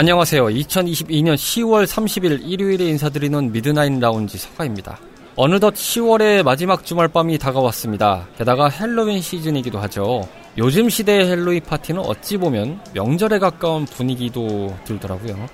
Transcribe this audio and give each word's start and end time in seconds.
안녕하세요. 0.00 0.44
2022년 0.44 1.34
10월 1.34 1.84
30일 1.84 2.48
일요일에 2.48 2.84
인사드리는 2.84 3.50
Midnight 3.50 3.98
Lounge 3.98 4.38
서가입니다. 4.38 4.96
어느덧 5.34 5.74
10월의 5.74 6.44
마지막 6.44 6.84
주말 6.84 7.08
밤이 7.08 7.36
다가왔습니다. 7.36 8.28
게다가 8.38 8.68
헬로윈 8.68 9.20
시즌이기도 9.20 9.80
하죠. 9.80 10.28
요즘 10.56 10.88
시대의 10.88 11.26
헬로윈 11.26 11.62
파티는 11.62 12.00
어찌 12.02 12.36
보면 12.36 12.80
명절에 12.94 13.40
가까운 13.40 13.86
분위기도 13.86 14.72
들더라고요. 14.84 15.48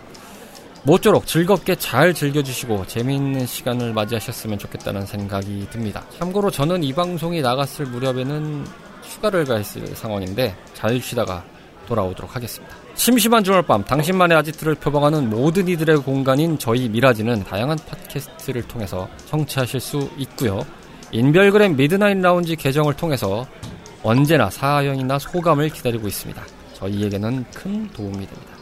모쪼록 0.83 1.27
즐겁게 1.27 1.75
잘 1.77 2.13
즐겨주시고 2.13 2.87
재미있는 2.87 3.47
시간을 3.47 3.95
맞이하셨으면 3.95 4.59
좋겠다는 4.59 5.07
생각이 5.07 5.69
듭니다. 5.71 6.05
참고로 6.19 6.51
저는 6.51 6.85
이 6.85 6.93
방송이 6.93 7.41
나갔을 7.41 7.87
무렵에는 7.87 8.67
휴가를 9.05 9.47
가 9.47 9.59
있을 9.59 9.87
상황인데 9.97 10.55
잘 10.75 11.01
쉬다가 11.01 11.43
돌아오도록 11.87 12.35
하겠습니다. 12.35 12.75
심심한 12.95 13.43
주말 13.45 13.63
밤 13.63 13.85
당신만의 13.85 14.37
아지트를 14.39 14.75
표방하는 14.77 15.31
모든 15.31 15.69
이들의 15.69 15.99
공간인 15.99 16.59
저희 16.59 16.89
미라지는 16.89 17.45
다양한 17.45 17.79
팟캐스트를 17.87 18.63
통해서 18.63 19.09
청취하실 19.27 19.81
수 19.81 20.11
있고요. 20.19 20.65
인별그램 21.13 21.77
Midnight 21.77 22.19
Lounge 22.19 22.57
계정을 22.57 22.95
통해서 22.95 23.47
언제나 24.03 24.51
사연이나 24.51 25.19
소감을 25.19 25.71
기다리고 25.71 26.09
있습니다. 26.09 26.43
저희에게는 26.75 27.45
큰 27.55 27.89
도움이 27.91 28.27
됩니다. 28.27 28.55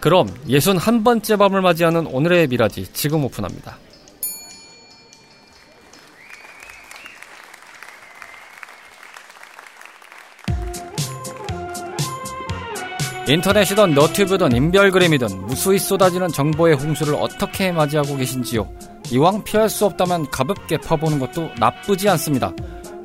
그럼 0.00 0.28
예순 0.46 0.76
한 0.76 1.02
번째 1.02 1.36
밤을 1.36 1.62
맞이하는 1.62 2.06
오늘의 2.06 2.48
미라지 2.48 2.86
지금 2.92 3.24
오픈합니다. 3.24 3.78
인터넷이든 13.26 13.94
너튜브든 13.94 14.54
인별그램이든 14.54 15.46
무수히 15.46 15.78
쏟아지는 15.78 16.28
정보의 16.28 16.74
홍수를 16.74 17.14
어떻게 17.14 17.72
맞이하고 17.72 18.16
계신지요? 18.16 18.68
이왕 19.10 19.44
피할 19.44 19.70
수 19.70 19.86
없다면 19.86 20.30
가볍게 20.30 20.76
퍼보는 20.76 21.18
것도 21.18 21.48
나쁘지 21.58 22.06
않습니다. 22.10 22.52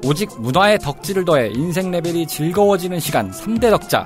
오직 0.04 0.30
문화의 0.40 0.80
덕질을 0.80 1.24
더해 1.24 1.52
인생 1.54 1.90
레벨이 1.92 2.28
즐거워지는 2.28 3.00
시간 3.00 3.32
3대 3.32 3.70
덕자. 3.70 4.04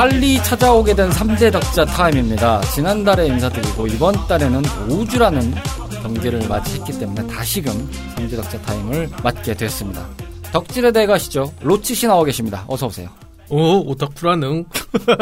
빨리 0.00 0.42
찾아오게 0.42 0.94
된 0.94 1.10
3대 1.10 1.52
덕자 1.52 1.84
타임입니다. 1.84 2.62
지난달에 2.74 3.26
인사드리고 3.26 3.86
이번 3.86 4.14
달에는 4.26 4.62
5주라는 4.62 6.02
경기를 6.02 6.48
맞이했기 6.48 6.98
때문에 6.98 7.26
다시금 7.26 7.70
3대 8.16 8.34
덕자 8.34 8.62
타임을 8.62 9.10
맞게 9.22 9.52
됐습니다. 9.52 10.08
덕질에 10.52 10.90
대해 10.92 11.04
가시죠. 11.04 11.52
로치 11.60 11.94
씨 11.94 12.06
나와 12.06 12.24
계십니다. 12.24 12.64
어서 12.66 12.86
오세요. 12.86 13.10
오, 13.50 13.90
오타쿠라는. 13.90 14.64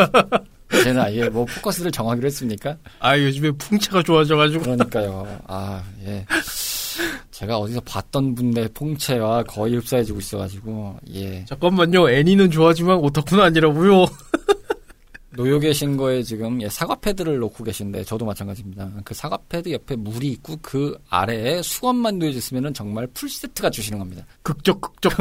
제는 0.85 1.03
아예 1.03 1.29
뭐 1.29 1.45
포커스를 1.45 1.91
정하기로 1.91 2.27
했습니까? 2.27 2.77
아, 3.01 3.19
요즘에 3.19 3.51
풍채가 3.59 4.05
좋아져가지고. 4.05 4.63
그러니까요. 4.63 5.27
아, 5.49 5.83
예. 6.07 6.25
제가 7.33 7.59
어디서 7.59 7.81
봤던 7.81 8.37
분의 8.37 8.69
풍채와 8.75 9.43
거의 9.43 9.75
흡사해지고 9.75 10.21
있어가지고, 10.21 10.99
예. 11.15 11.45
잠깐만요. 11.47 12.11
애니는 12.11 12.53
좋아하지만 12.53 12.99
오타쿠는 12.99 13.43
아니라고요. 13.43 14.07
놓여 15.39 15.61
계신 15.61 15.97
거에 15.97 16.25
지금 16.25 16.61
예, 16.63 16.69
사과 16.69 16.97
패드를 16.97 17.39
놓고 17.39 17.63
계신데 17.63 18.03
저도 18.03 18.25
마찬가지입니다. 18.25 18.91
그 19.05 19.15
사과 19.15 19.39
패드 19.49 19.71
옆에 19.71 19.95
물이 19.95 20.27
있고 20.33 20.59
그 20.61 20.99
아래에 21.09 21.63
수건만 21.63 22.19
놓여져 22.19 22.39
있으면 22.39 22.75
정말 22.75 23.07
풀 23.15 23.31
세트가 23.31 23.71
주시는 23.71 24.01
겁니다. 24.01 24.27
극적 24.43 24.81
극적. 24.81 25.13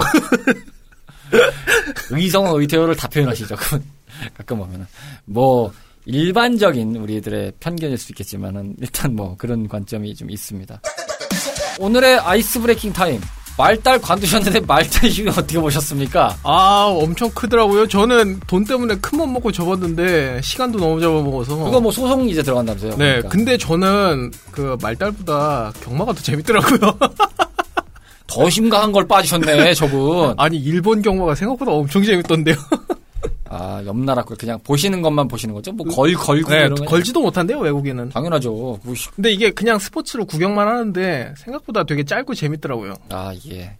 의성어 2.09 2.59
의태어를 2.59 2.95
다 2.95 3.07
표현하시죠. 3.07 3.55
가끔 4.33 4.57
보면은 4.57 4.87
뭐 5.25 5.71
일반적인 6.05 6.95
우리들의 6.95 7.53
편견일 7.59 7.99
수 7.99 8.11
있겠지만은 8.11 8.75
일단 8.79 9.15
뭐 9.15 9.35
그런 9.37 9.67
관점이 9.67 10.15
좀 10.15 10.31
있습니다. 10.31 10.81
오늘의 11.77 12.17
ice 12.21 12.59
breaking 12.59 12.91
타임. 12.91 13.21
말딸 13.57 13.99
관두셨는데 13.99 14.59
말딸 14.61 15.09
이후 15.09 15.29
어떻게 15.29 15.59
보셨습니까? 15.59 16.37
아, 16.43 16.85
엄청 16.95 17.29
크더라고요. 17.31 17.87
저는 17.87 18.39
돈 18.47 18.63
때문에 18.63 18.95
큰 18.97 19.17
맘 19.17 19.33
먹고 19.33 19.51
접었는데 19.51 20.39
시간도 20.43 20.77
너무 20.79 21.01
잡아먹어서. 21.01 21.55
그거 21.57 21.81
뭐 21.81 21.91
소송 21.91 22.29
이제 22.29 22.43
들어간다면서요? 22.43 22.91
네, 22.91 22.97
그러니까. 22.97 23.29
근데 23.29 23.57
저는 23.57 24.31
그 24.51 24.77
말딸보다 24.81 25.73
경마가 25.83 26.13
더 26.13 26.21
재밌더라고요. 26.21 26.97
더 28.27 28.49
심각한 28.49 28.91
걸 28.91 29.07
빠지셨네, 29.07 29.73
저분. 29.73 30.35
아니, 30.37 30.57
일본 30.57 31.01
경마가 31.01 31.33
생각보다 31.33 31.71
엄청 31.71 32.03
재밌던데요. 32.03 32.55
아, 33.49 33.81
옆 33.85 33.95
나라 33.97 34.23
거 34.23 34.35
그냥 34.35 34.59
보시는 34.63 35.01
것만 35.01 35.27
보시는 35.27 35.53
거죠? 35.53 35.71
뭐 35.71 35.85
걸, 35.87 36.13
걸고 36.13 36.49
네, 36.49 36.57
이런 36.65 36.75
거. 36.75 36.85
걸지도 36.85 37.21
못한대요, 37.21 37.59
외국에는. 37.59 38.09
당연하죠. 38.09 38.79
시- 38.95 39.09
근데 39.11 39.31
이게 39.31 39.51
그냥 39.51 39.79
스포츠로 39.79 40.25
구경만 40.25 40.67
하는데 40.67 41.33
생각보다 41.37 41.83
되게 41.83 42.03
짧고 42.03 42.33
재밌더라고요. 42.35 42.93
아, 43.09 43.33
예. 43.49 43.77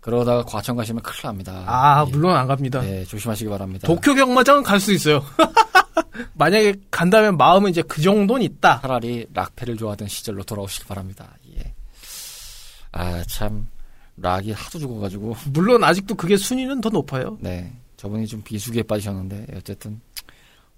그러다가 0.00 0.42
과천 0.44 0.76
가시면 0.76 1.02
큰일 1.02 1.22
납니다. 1.24 1.62
아, 1.66 2.04
예. 2.06 2.10
물론 2.10 2.34
안 2.36 2.46
갑니다. 2.46 2.80
네, 2.80 3.04
조심하시기 3.04 3.50
바랍니다. 3.50 3.86
도쿄 3.86 4.14
경마장은 4.14 4.62
갈 4.62 4.80
수 4.80 4.92
있어요. 4.92 5.22
만약에 6.34 6.74
간다면 6.90 7.36
마음은 7.36 7.70
이제 7.70 7.82
그 7.82 8.00
정도는 8.02 8.42
있다. 8.42 8.80
차라리 8.80 9.26
락페를 9.34 9.76
좋아하던 9.76 10.08
시절로 10.08 10.42
돌아오시기 10.42 10.86
바랍니다. 10.86 11.28
예. 11.56 11.72
아, 12.92 13.22
참. 13.28 13.66
락이 14.16 14.52
하도 14.52 14.78
죽어가지고. 14.78 15.34
물론 15.52 15.82
아직도 15.84 16.14
그게 16.14 16.36
순위는 16.36 16.80
더 16.80 16.88
높아요. 16.90 17.38
네. 17.40 17.72
저분이 18.00 18.26
좀 18.26 18.40
비수기에 18.42 18.82
빠지셨는데, 18.84 19.46
어쨌든. 19.56 20.00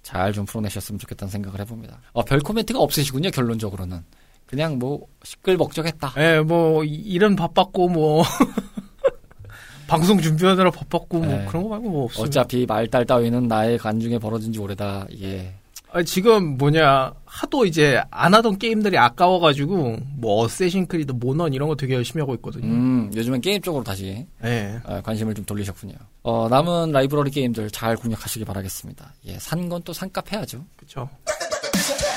잘 0.03 0.33
좀 0.33 0.44
풀어내셨으면 0.44 0.99
좋겠다는 0.99 1.31
생각을 1.31 1.60
해봅니다. 1.60 2.00
어, 2.12 2.25
별 2.25 2.41
코멘트가 2.41 2.81
없으시군요, 2.81 3.31
결론적으로는. 3.31 4.03
그냥 4.47 4.77
뭐, 4.81 5.06
시끌벅적했다. 5.22 6.15
예, 6.19 6.41
뭐 6.41 6.82
이- 6.82 6.88
일은 6.88 7.37
바빴고 7.37 7.88
뭐 7.88 8.25
방송 9.87 10.19
준비하느라 10.21 10.71
바빴고 10.72 11.19
뭐 11.19 11.27
네. 11.27 11.47
그런 11.47 11.62
거 11.62 11.69
말고 11.71 11.88
뭐 11.88 12.05
없어요. 12.05 12.25
어차피 12.27 12.66
말달 12.66 13.05
따위는 13.06 13.47
나의 13.47 13.78
간중에 13.78 14.19
벌어진 14.19 14.53
지 14.53 14.59
오래다. 14.59 15.06
예. 15.21 15.55
아니, 15.95 16.05
지금 16.07 16.57
뭐냐 16.57 17.13
하도 17.27 17.67
이제 17.67 18.03
안 18.11 18.33
하던 18.35 18.59
게임들이 18.59 18.97
아까워가지고 18.97 19.99
뭐 20.17 20.43
어쌔신 20.44 20.87
크리드 20.87 21.12
모넌 21.12 21.53
이런 21.53 21.69
거 21.69 21.77
되게 21.77 21.94
열심히 21.94 22.21
하고 22.23 22.35
있거든요. 22.37 22.67
음, 22.67 23.11
요즘엔 23.15 23.41
게임 23.43 23.61
쪽으로 23.61 23.85
다시 23.85 24.27
예. 24.44 24.81
아, 24.85 25.00
관심을 25.03 25.35
좀 25.35 25.44
돌리셨군요. 25.44 25.94
어, 26.23 26.49
남은 26.49 26.93
라이브러리 26.93 27.31
게임들 27.31 27.71
잘 27.71 27.97
공략하시길 27.97 28.47
바라겠습니다. 28.47 29.15
예, 29.27 29.39
산 29.39 29.69
건 29.69 29.83
또 29.85 29.93
산값 29.93 30.33
해야죠. 30.33 30.65
그렇죠. 30.77 31.09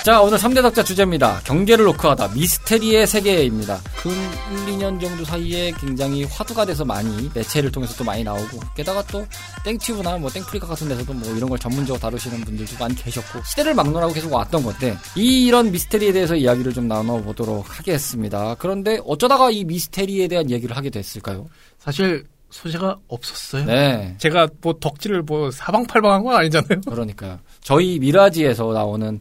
자, 0.04 0.22
오늘 0.22 0.38
3대 0.38 0.62
덕자 0.62 0.84
주제입니다. 0.84 1.42
경계를 1.46 1.86
놓고하다. 1.86 2.30
미스테리의 2.36 3.08
세계입니다. 3.08 3.80
근 4.02 4.12
1, 4.12 4.78
2년 4.78 5.02
정도 5.02 5.26
사이에 5.26 5.72
굉장히 5.80 6.24
화두가 6.26 6.66
돼서 6.66 6.86
많이 6.86 7.30
매체를 7.34 7.72
통해서 7.72 7.96
또 7.96 8.04
많이 8.04 8.24
나오고 8.24 8.60
게다가 8.76 9.04
또 9.08 9.26
땡튜브나 9.64 10.18
뭐 10.20 10.30
땡프리카 10.30 10.68
같은 10.68 10.88
데서도 10.90 11.12
뭐 11.14 11.36
이런 11.36 11.50
걸 11.50 11.58
전문적으로 11.58 12.00
다루시는 12.00 12.42
분들도 12.42 12.76
많이 12.80 12.94
계셨고 12.96 13.44
시대를 13.44 13.74
막론하고 13.74 14.14
계속 14.14 14.32
왔던 14.32 14.62
건데 14.62 14.96
이 15.16 15.48
이런 15.48 15.72
미스테리에 15.72 16.14
대해서 16.14 16.36
이야기를 16.36 16.74
좀 16.74 16.88
나눠보도록 16.88 17.80
하겠습니다. 17.80 18.56
그런데 18.60 19.00
어쩌다가 19.06 19.50
이 19.50 19.64
미스테리에 19.64 20.28
대한 20.28 20.52
얘기를 20.52 20.78
하게 20.78 20.92
됐을까요? 20.92 21.48
사실 21.80 22.26
소재가 22.52 22.98
없었어요. 23.08 23.66
네. 23.66 24.16
제가 24.20 24.48
뭐 24.62 24.74
덕질을 24.80 25.24
뭐 25.24 25.50
사방팔방한 25.50 26.24
건 26.24 26.36
아니잖아요. 26.36 26.82
그러니까요. 26.88 27.40
저희 27.62 28.00
미라지에서 28.00 28.72
나오는 28.72 29.20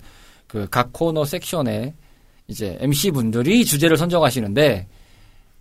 그 0.54 0.68
각 0.70 0.92
코너 0.92 1.24
섹션에 1.24 1.94
이제 2.46 2.76
MC 2.80 3.10
분들이 3.10 3.64
주제를 3.64 3.96
선정하시는데 3.96 4.86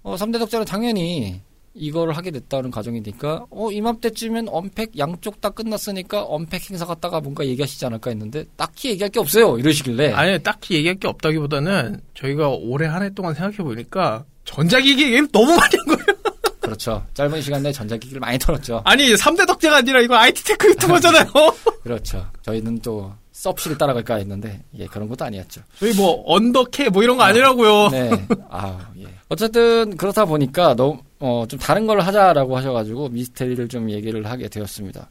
어 0.04 0.16
3대 0.16 0.38
독자는 0.38 0.66
당연히 0.66 1.42
이거를 1.74 2.16
하게 2.16 2.30
됐다는 2.30 2.70
가정이니까 2.70 3.48
어 3.50 3.72
이맘때쯤엔 3.72 4.50
unpack 4.50 4.98
양쪽 5.00 5.42
다 5.42 5.50
끝났으니까 5.50 6.24
unpack 6.26 6.70
행사 6.70 6.86
갔다가 6.86 7.20
뭔가 7.22 7.44
얘기하시지 7.46 7.84
않을까 7.88 8.12
했는데 8.12 8.44
딱히 8.56 8.90
얘기할 8.92 9.10
게 9.10 9.20
없어요. 9.20 9.58
이러시길래. 9.58 10.12
아니 10.14 10.38
딱히 10.44 10.76
얘기할 10.76 11.00
게 11.00 11.08
없다기보다는 11.08 12.00
저희가 12.14 12.50
올해 12.50 12.86
한 12.86 13.02
해 13.02 13.10
동안 13.10 13.34
생각해 13.34 13.58
보니까 13.58 14.26
전자기기 14.46 15.02
얘기를 15.06 15.28
너무 15.32 15.56
많이 15.56 15.76
한 15.78 15.86
거예요. 15.98 16.06
그렇죠. 16.62 17.04
짧은 17.16 17.42
시간 17.42 17.64
내에 17.64 17.72
전자기기를 17.72 18.20
많이 18.20 18.38
털었죠. 18.38 18.82
아니 18.86 19.06
3대 19.16 19.48
독자가 19.48 19.78
아니라 19.78 20.02
이거 20.02 20.16
IT 20.16 20.44
tech 20.44 20.70
유튜버잖아요. 20.70 21.26
그렇죠. 21.82 22.26
저희는 22.44 22.80
또 22.80 23.12
섭 23.44 23.56
씨를 23.56 23.78
따라갈까 23.78 24.16
했는데 24.16 24.62
예 24.78 24.86
그런 24.88 25.10
것도 25.10 25.26
아니었죠 25.26 25.62
저희 25.78 25.94
뭐 25.96 26.24
언더캐 26.26 26.90
뭐 26.90 27.04
이런 27.04 27.18
거 27.18 27.24
아니라고요. 27.24 27.90
네. 27.90 28.10
아, 28.50 28.80
예. 29.00 29.06
어쨌든 29.30 29.96
그렇다 29.98 30.26
보니까 30.26 30.76
너무 30.76 31.00
어, 31.20 31.46
좀 31.48 31.60
다른 31.60 31.86
걸 31.88 32.00
하자라고 32.02 32.56
하셔가지고 32.58 33.10
미스테리를 33.10 33.68
좀 33.68 33.90
얘기를 33.90 34.26
하게 34.30 34.48
되었습니다. 34.48 35.10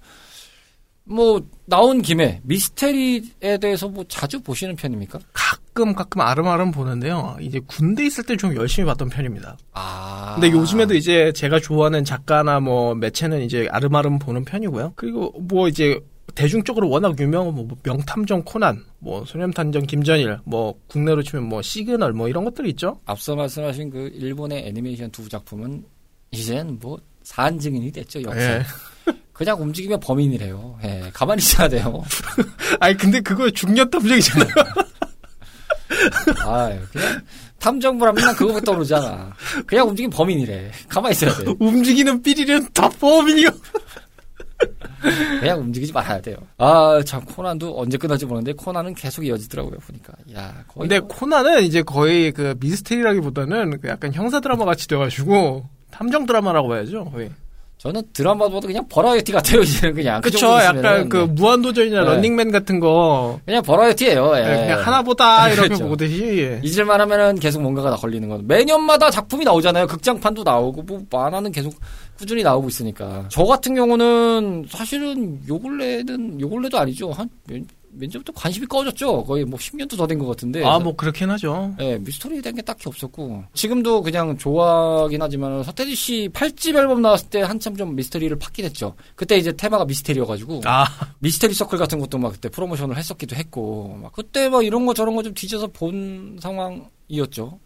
뭐 1.05 1.43
나온 1.67 2.00
김에 2.00 2.40
미스테리에 2.44 3.58
대해서 3.61 3.88
뭐 3.88 4.05
자주 4.08 4.40
보시는 4.40 4.76
편입니까? 4.76 5.19
가끔 5.32 5.94
가끔 5.94 6.20
아름아름 6.20 6.70
보는데요. 6.70 7.37
이제 7.40 7.61
군대 7.67 8.05
있을 8.06 8.25
때 8.25 8.37
좀 8.37 8.55
열심히 8.56 8.87
봤던 8.87 9.08
편입니다. 9.08 9.56
아. 9.73 10.32
근데 10.38 10.50
요즘에도 10.56 10.94
이제 10.94 11.32
제가 11.35 11.58
좋아하는 11.61 12.05
작가나 12.05 12.61
뭐 12.61 12.94
매체는 12.94 13.40
이제 13.43 13.69
아름아름 13.70 14.19
보는 14.20 14.44
편이고요. 14.44 14.93
그리고 14.96 15.32
뭐 15.40 15.67
이제 15.69 15.99
대중적으로 16.34 16.88
워낙 16.88 17.19
유명한 17.19 17.55
뭐 17.55 17.69
명탐정 17.82 18.43
코난, 18.44 18.84
뭐 18.99 19.25
소년탐정 19.25 19.87
김전일, 19.87 20.38
뭐 20.44 20.75
국내로 20.88 21.23
치면 21.23 21.49
뭐 21.49 21.62
시그널 21.62 22.12
뭐 22.12 22.29
이런 22.29 22.44
것들이 22.44 22.70
있죠. 22.70 23.00
앞서 23.05 23.34
말씀하신 23.37 23.90
그 23.90 24.11
일본의 24.14 24.67
애니메이션 24.67 25.11
두 25.11 25.29
작품은 25.29 25.84
이젠 26.31 26.79
뭐 26.81 26.99
사안 27.23 27.58
증인이 27.58 27.93
됐죠 27.93 28.23
역사. 28.23 28.40
예. 28.40 28.62
그냥 29.32 29.61
움직이면 29.61 29.99
범인이래요. 30.00 30.79
예, 30.84 31.11
가만히 31.12 31.40
있어야 31.40 31.69
돼요. 31.69 32.02
아니 32.81 32.96
근데 32.96 33.20
그거 33.20 33.50
중년 33.50 33.88
탐정이잖아요. 33.90 34.49
아, 36.44 36.78
그냥 36.93 37.23
탐정부라 37.58 38.12
맨날 38.12 38.35
그거부터 38.35 38.73
오르잖아. 38.73 39.32
그냥 39.67 39.88
움직이면 39.88 40.11
범인이래. 40.11 40.73
가만히 40.88 41.12
있어야 41.12 41.35
돼. 41.37 41.55
움직이는 41.58 42.20
삐리는 42.23 42.69
다 42.73 42.88
범인이요. 42.88 43.49
그냥 45.41 45.61
움직이지 45.61 45.93
말아야 45.93 46.20
돼요. 46.20 46.37
아, 46.59 47.00
참, 47.05 47.25
코난도 47.25 47.79
언제 47.81 47.97
끝날지 47.99 48.26
모르는데, 48.26 48.53
코난은 48.53 48.94
계속 48.94 49.25
이어지더라고요, 49.26 49.79
보니까. 49.79 50.12
야. 50.35 50.64
근데 50.79 51.00
뭐- 51.00 51.09
코난은 51.09 51.62
이제 51.64 51.82
거의 51.82 52.32
그 52.32 52.55
미스테리라기보다는 52.61 53.81
그 53.81 53.88
약간 53.88 54.12
형사 54.12 54.41
드라마 54.41 54.64
같이 54.64 54.87
돼가지고 54.88 55.69
탐정 55.91 56.26
드라마라고 56.26 56.75
해야죠. 56.75 57.05
거의. 57.06 57.31
저는 57.82 58.00
드라마보다 58.12 58.69
그냥 58.69 58.87
버라이어티 58.88 59.32
같아요, 59.32 59.61
이제는 59.62 59.96
그냥. 59.96 60.20
그 60.20 60.31
그쵸. 60.31 60.46
약간. 60.61 61.08
그 61.08 61.17
네. 61.17 61.25
무한도전이나 61.25 62.05
네. 62.05 62.06
런닝맨 62.06 62.52
같은 62.52 62.79
거 62.79 63.40
그냥 63.44 63.61
버라이어티예요 63.64 64.32
예. 64.37 64.43
그냥 64.43 64.87
하나보다 64.87 65.49
이렇게 65.49 65.67
그렇죠. 65.67 65.88
보듯이 65.88 66.61
잊을만 66.62 67.00
하면은 67.00 67.40
계속 67.40 67.61
뭔가가 67.61 67.90
다 67.90 67.96
걸리는 67.96 68.29
거. 68.29 68.38
매년마다 68.44 69.11
작품이 69.11 69.44
나오잖아요. 69.44 69.88
극장판도 69.88 70.44
나오고, 70.44 70.82
뭐, 70.82 71.02
만화는 71.11 71.50
계속 71.50 71.75
꾸준히 72.17 72.44
나오고 72.44 72.69
있으니까. 72.69 73.25
저 73.29 73.43
같은 73.43 73.75
경우는 73.75 74.67
사실은 74.69 75.40
요 75.49 75.58
근래는, 75.58 76.40
요 76.40 76.49
근래도 76.49 76.78
아니죠. 76.78 77.11
한, 77.11 77.28
년부터 77.94 78.32
관심이 78.32 78.66
꺼졌죠. 78.66 79.24
거의 79.24 79.44
뭐 79.44 79.58
10년도 79.58 79.96
더 79.96 80.06
된 80.06 80.18
것 80.18 80.26
같은데. 80.26 80.64
아 80.64 80.78
뭐 80.78 80.96
그렇긴 80.96 81.30
하죠. 81.30 81.74
예, 81.80 81.98
미스터리에 81.98 82.40
대한 82.40 82.56
게 82.56 82.62
딱히 82.62 82.84
없었고. 82.86 83.44
지금도 83.54 84.02
그냥 84.02 84.36
좋아하긴 84.38 85.20
하지만, 85.20 85.62
서태지 85.62 85.94
씨 85.94 86.28
8집 86.32 86.74
앨범 86.76 87.02
나왔을 87.02 87.28
때 87.28 87.42
한참 87.42 87.76
좀 87.76 87.94
미스터리를 87.94 88.38
팠긴 88.38 88.64
했죠. 88.64 88.94
그때 89.14 89.36
이제 89.36 89.52
테마가 89.52 89.84
미스터리여가지고. 89.84 90.62
아 90.64 90.84
미스테리 91.20 91.54
서클 91.54 91.78
같은 91.78 91.98
것도 91.98 92.18
막 92.18 92.32
그때 92.32 92.48
프로모션을 92.48 92.96
했었기도 92.96 93.36
했고, 93.36 93.98
막 94.02 94.12
그때 94.12 94.48
막 94.48 94.64
이런 94.64 94.86
거 94.86 94.94
저런 94.94 95.14
거 95.14 95.22
좀 95.22 95.34
뒤져서 95.34 95.68
본 95.68 96.38
상황이었죠. 96.42 97.58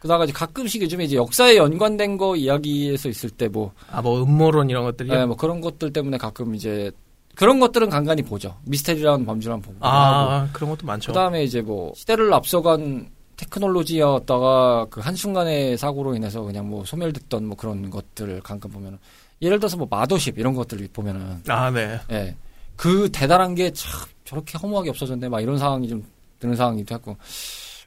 그다가 0.00 0.24
이제 0.24 0.32
가끔씩 0.34 0.82
요즘에 0.82 1.04
이제 1.04 1.16
역사에 1.16 1.56
연관된 1.56 2.18
거 2.18 2.36
이야기에서 2.36 3.08
있을 3.08 3.30
때 3.30 3.48
뭐, 3.48 3.72
아뭐 3.90 4.22
음모론 4.22 4.68
이런 4.68 4.84
것들이 4.84 5.10
예, 5.10 5.24
뭐 5.24 5.34
그런 5.36 5.60
것들 5.62 5.92
때문에 5.94 6.18
가끔 6.18 6.54
이제 6.54 6.90
그런 7.34 7.60
것들은 7.60 7.90
간간히 7.90 8.22
보죠. 8.22 8.56
미스테리라는 8.64 9.28
한번 9.28 9.60
보고. 9.62 9.76
아 9.80 10.48
그런 10.52 10.70
것도 10.70 10.86
많죠. 10.86 11.12
그 11.12 11.14
다음에 11.14 11.44
이제 11.44 11.60
뭐 11.60 11.92
시대를 11.96 12.32
앞서간 12.32 13.10
테크놀로지였다가 13.36 14.86
그 14.90 15.00
한순간의 15.00 15.76
사고로 15.78 16.14
인해서 16.14 16.42
그냥 16.42 16.68
뭐 16.68 16.84
소멸됐던 16.84 17.44
뭐 17.46 17.56
그런 17.56 17.90
것들을 17.90 18.40
가끔 18.42 18.70
보면은 18.70 18.98
예를 19.42 19.58
들어서 19.58 19.76
뭐 19.76 19.86
마도십 19.90 20.38
이런 20.38 20.54
것들을 20.54 20.88
보면은 20.92 21.42
아 21.48 21.70
네. 21.70 22.00
예. 22.10 22.36
그 22.76 23.08
대단한 23.12 23.54
게 23.54 23.70
참 23.72 23.90
저렇게 24.24 24.58
허무하게 24.58 24.90
없어졌네. 24.90 25.28
막 25.28 25.40
이런 25.40 25.58
상황이 25.58 25.88
좀 25.88 26.04
드는 26.40 26.56
상황이기도 26.56 26.94
했고. 26.94 27.16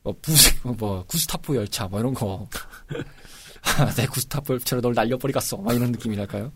뭐 0.03 0.15
부스 0.21 0.53
뭐 0.63 1.03
구스타프 1.07 1.55
열차 1.55 1.87
뭐 1.87 1.99
이런 1.99 2.13
거. 2.13 2.47
내 3.97 4.05
구스타프 4.05 4.53
열차로 4.53 4.81
널 4.81 4.93
날려버리겠어. 4.93 5.57
막 5.57 5.75
이런 5.75 5.91
느낌이랄까요? 5.91 6.51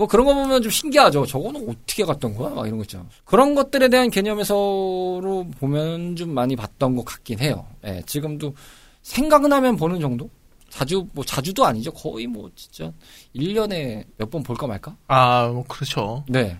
뭐 0.00 0.06
그런 0.08 0.24
거 0.24 0.32
보면 0.34 0.62
좀 0.62 0.70
신기하죠. 0.70 1.26
저거는 1.26 1.68
어떻게 1.68 2.04
갔던 2.06 2.34
거야? 2.34 2.54
막 2.54 2.66
이런 2.66 2.78
거 2.78 2.84
있죠. 2.84 3.06
그런 3.26 3.54
것들에 3.54 3.88
대한 3.90 4.08
개념에서로 4.08 5.46
보면 5.58 6.16
좀 6.16 6.30
많이 6.32 6.56
봤던 6.56 6.96
것 6.96 7.04
같긴 7.04 7.38
해요. 7.40 7.66
예, 7.84 8.02
지금도 8.06 8.54
생각나면 9.02 9.76
보는 9.76 10.00
정도? 10.00 10.30
자주, 10.70 11.06
뭐 11.12 11.22
자주도 11.24 11.66
아니죠. 11.66 11.92
거의 11.92 12.26
뭐 12.26 12.50
진짜 12.54 12.90
1년에 13.36 14.04
몇 14.16 14.30
번 14.30 14.42
볼까 14.42 14.66
말까? 14.66 14.96
아 15.06 15.50
뭐 15.52 15.64
그렇죠. 15.68 16.24
네. 16.28 16.58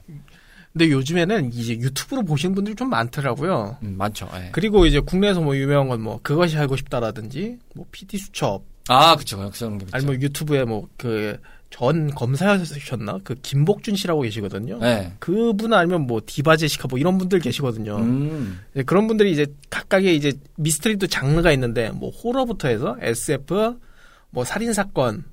근데 0.75 0.91
요즘에는 0.91 1.51
이제 1.55 1.73
유튜브로 1.79 2.23
보시는 2.25 2.55
분들이 2.55 2.77
좀 2.77 2.91
많더라고요. 2.91 3.79
음, 3.83 3.95
많죠. 3.97 4.29
예. 4.35 4.51
그리고 4.53 4.85
이제 4.85 5.01
국내에서 5.01 5.41
뭐 5.41 5.57
유명한 5.57 5.89
건 5.89 6.01
뭐 6.03 6.21
그것이 6.23 6.59
알고 6.59 6.77
싶다라든지 6.77 7.57
뭐 7.75 7.87
PD 7.91 8.19
수첩 8.19 8.63
아, 8.89 9.17
그쵸. 9.17 9.39
그런 9.55 9.79
게. 9.79 9.87
아니 9.93 10.05
뭐 10.05 10.15
유튜브에 10.15 10.65
뭐그 10.65 11.41
전 11.71 12.11
검사였나 12.11 13.21
그 13.25 13.37
김복준 13.37 13.97
씨라고 13.97 14.23
계시거든요. 14.23 14.79
네. 14.79 15.13
그분 15.19 15.73
아니면 15.73 16.07
뭐 16.07 16.21
디바제시카 16.25 16.89
뭐 16.89 16.99
이런 16.99 17.17
분들 17.17 17.39
계시거든요. 17.39 17.97
음. 17.97 18.61
네, 18.75 18.83
그런 18.83 19.07
분들이 19.07 19.33
이제 19.33 19.47
각각의 19.71 20.17
이제 20.17 20.33
미스터리도 20.57 21.07
장르가 21.07 21.53
있는데 21.53 21.91
뭐 21.91 22.11
호러부터 22.11 22.69
해서 22.69 22.97
SF, 23.00 23.77
뭐 24.31 24.45
살인 24.45 24.73
사건, 24.73 25.25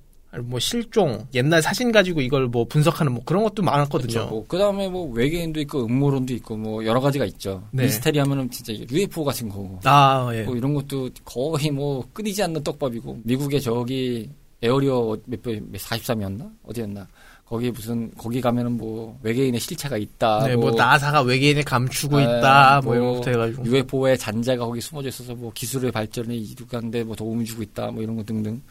뭐 0.43 0.59
실종, 0.59 1.27
옛날 1.33 1.61
사진 1.61 1.91
가지고 1.91 2.21
이걸 2.21 2.47
뭐 2.47 2.65
분석하는 2.65 3.13
뭐 3.13 3.23
그런 3.25 3.43
것도 3.43 3.63
많았거든요. 3.63 4.07
그쵸. 4.07 4.27
뭐, 4.27 4.45
그 4.47 4.57
다음에 4.57 4.87
뭐 4.87 5.09
외계인도 5.11 5.59
있고 5.61 5.85
음모론도 5.85 6.33
있고 6.35 6.55
뭐 6.55 6.85
여러 6.85 6.99
가지가 6.99 7.25
있죠. 7.25 7.63
네. 7.71 7.83
미스테리 7.83 8.19
하면은 8.19 8.49
진짜 8.51 8.73
UFO 8.73 9.23
같은 9.23 9.49
거고. 9.49 9.79
아 9.85 10.29
예. 10.33 10.43
뭐 10.43 10.55
이런 10.55 10.75
것도 10.75 11.09
거의 11.25 11.71
뭐 11.71 12.05
끊이지 12.13 12.43
않는 12.43 12.63
떡밥이고. 12.63 13.21
미국의 13.23 13.61
저기 13.61 14.29
에어리어 14.61 15.17
몇 15.25 15.41
번, 15.41 15.71
43이었나? 15.73 16.51
어디였나? 16.63 17.07
거기 17.45 17.71
무슨, 17.71 18.11
거기 18.17 18.41
가면은 18.41 18.75
뭐 18.75 19.17
외계인의 19.23 19.57
실체가 19.61 19.95
있다. 19.95 20.47
네, 20.47 20.57
뭐 20.57 20.69
나사가 20.71 21.21
외계인을 21.21 21.63
감추고 21.63 22.17
네, 22.17 22.23
있다, 22.23 22.81
뭐, 22.83 22.93
뭐 22.93 22.95
이런 22.95 23.07
것부터 23.13 23.31
해가지고. 23.31 23.65
UFO의 23.65 24.17
잔재가 24.17 24.65
거기 24.65 24.81
숨어져 24.81 25.07
있어서 25.07 25.33
뭐 25.33 25.49
기술의 25.53 25.93
발전에 25.93 26.35
이룩하는데 26.35 27.05
뭐 27.05 27.15
도움을 27.15 27.45
주고 27.45 27.63
있다 27.63 27.91
뭐 27.91 28.03
이런 28.03 28.17
거 28.17 28.23
등등. 28.23 28.61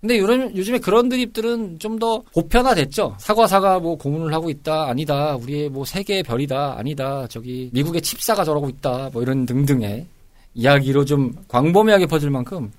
근데 0.00 0.18
요즘 0.18 0.56
요즘에 0.56 0.78
그런 0.78 1.10
드립들은 1.10 1.78
좀 1.78 1.98
더 1.98 2.22
보편화됐죠. 2.32 3.16
사과 3.18 3.46
사과 3.46 3.78
뭐 3.78 3.96
고문을 3.98 4.32
하고 4.32 4.48
있다 4.48 4.88
아니다 4.88 5.36
우리의 5.36 5.68
뭐 5.68 5.84
세계의 5.84 6.22
별이다 6.22 6.78
아니다 6.78 7.26
저기 7.28 7.68
미국의 7.74 8.00
칩사가 8.00 8.44
저러고 8.44 8.70
있다 8.70 9.10
뭐 9.12 9.22
이런 9.22 9.44
등등의 9.44 10.06
이야기로 10.54 11.04
좀 11.04 11.34
광범위하게 11.48 12.06
퍼질 12.06 12.30
만큼 12.30 12.72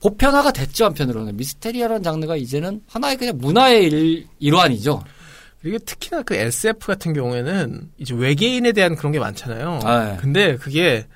보편화가 0.00 0.52
됐죠 0.52 0.86
한편으로는 0.86 1.36
미스테리아라는 1.36 2.02
장르가 2.02 2.36
이제는 2.36 2.82
하나의 2.88 3.16
그냥 3.16 3.38
문화의 3.38 3.84
일, 3.84 4.26
일환이죠. 4.38 5.02
그리고 5.60 5.78
특히나 5.78 6.22
그 6.22 6.34
SF 6.34 6.86
같은 6.86 7.12
경우에는 7.12 7.90
이제 7.98 8.14
외계인에 8.14 8.72
대한 8.72 8.96
그런 8.96 9.12
게 9.12 9.18
많잖아요. 9.18 9.80
아, 9.84 10.04
네. 10.04 10.16
근데 10.18 10.56
그게 10.56 11.06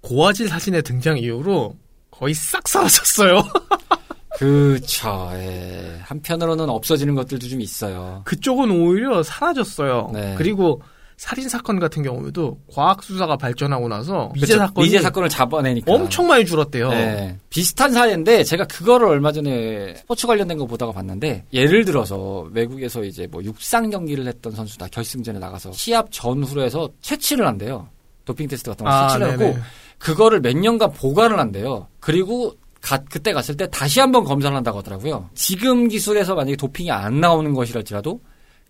고화질 0.00 0.48
사진의 0.48 0.82
등장 0.82 1.16
이후로 1.16 1.76
거의 2.10 2.34
싹 2.34 2.66
사라졌어요. 2.66 3.42
그쵸. 4.36 5.30
예. 5.34 5.98
한편으로는 6.02 6.68
없어지는 6.68 7.14
것들도 7.14 7.46
좀 7.46 7.60
있어요. 7.60 8.22
그쪽은 8.24 8.70
오히려 8.70 9.22
사라졌어요. 9.22 10.10
네. 10.12 10.34
그리고 10.36 10.82
살인 11.16 11.48
사건 11.48 11.78
같은 11.78 12.02
경우에도 12.02 12.58
과학 12.72 13.02
수사가 13.02 13.36
발전하고 13.36 13.88
나서 13.88 14.32
미제. 14.34 14.56
사건이 14.56 14.86
미제 14.86 15.00
사건을 15.00 15.28
잡아내니까 15.28 15.92
엄청 15.92 16.26
많이 16.26 16.44
줄었대요. 16.44 16.90
네. 16.90 17.38
비슷한 17.50 17.92
사례인데 17.92 18.44
제가 18.44 18.64
그거를 18.64 19.06
얼마 19.08 19.32
전에 19.32 19.94
스포츠 19.96 20.26
관련된 20.26 20.58
거 20.58 20.66
보다가 20.66 20.92
봤는데 20.92 21.44
예를 21.52 21.84
들어서 21.84 22.48
외국에서 22.52 23.04
이제 23.04 23.26
뭐 23.30 23.42
육상 23.44 23.90
경기를 23.90 24.26
했던 24.26 24.52
선수다 24.52 24.88
결승전에 24.88 25.38
나가서 25.38 25.72
시합 25.72 26.08
전후로 26.10 26.62
해서 26.62 26.88
채취를 27.00 27.46
한대요. 27.46 27.88
도핑 28.24 28.48
테스트 28.48 28.70
같은 28.70 28.84
거 28.84 28.90
아, 28.90 29.08
채취를 29.08 29.36
네네. 29.36 29.52
하고 29.52 29.58
그거를 29.98 30.40
몇 30.40 30.56
년간 30.56 30.92
보관을 30.92 31.38
한대요. 31.38 31.88
그리고 32.00 32.54
가, 32.80 32.98
그때 32.98 33.32
갔을 33.32 33.56
때 33.56 33.66
다시 33.70 34.00
한번 34.00 34.24
검사를 34.24 34.54
한다고 34.54 34.78
하더라고요. 34.78 35.30
지금 35.34 35.88
기술에서 35.88 36.34
만약에 36.34 36.56
도핑이 36.56 36.90
안 36.90 37.20
나오는 37.20 37.54
것이랄지라도 37.54 38.20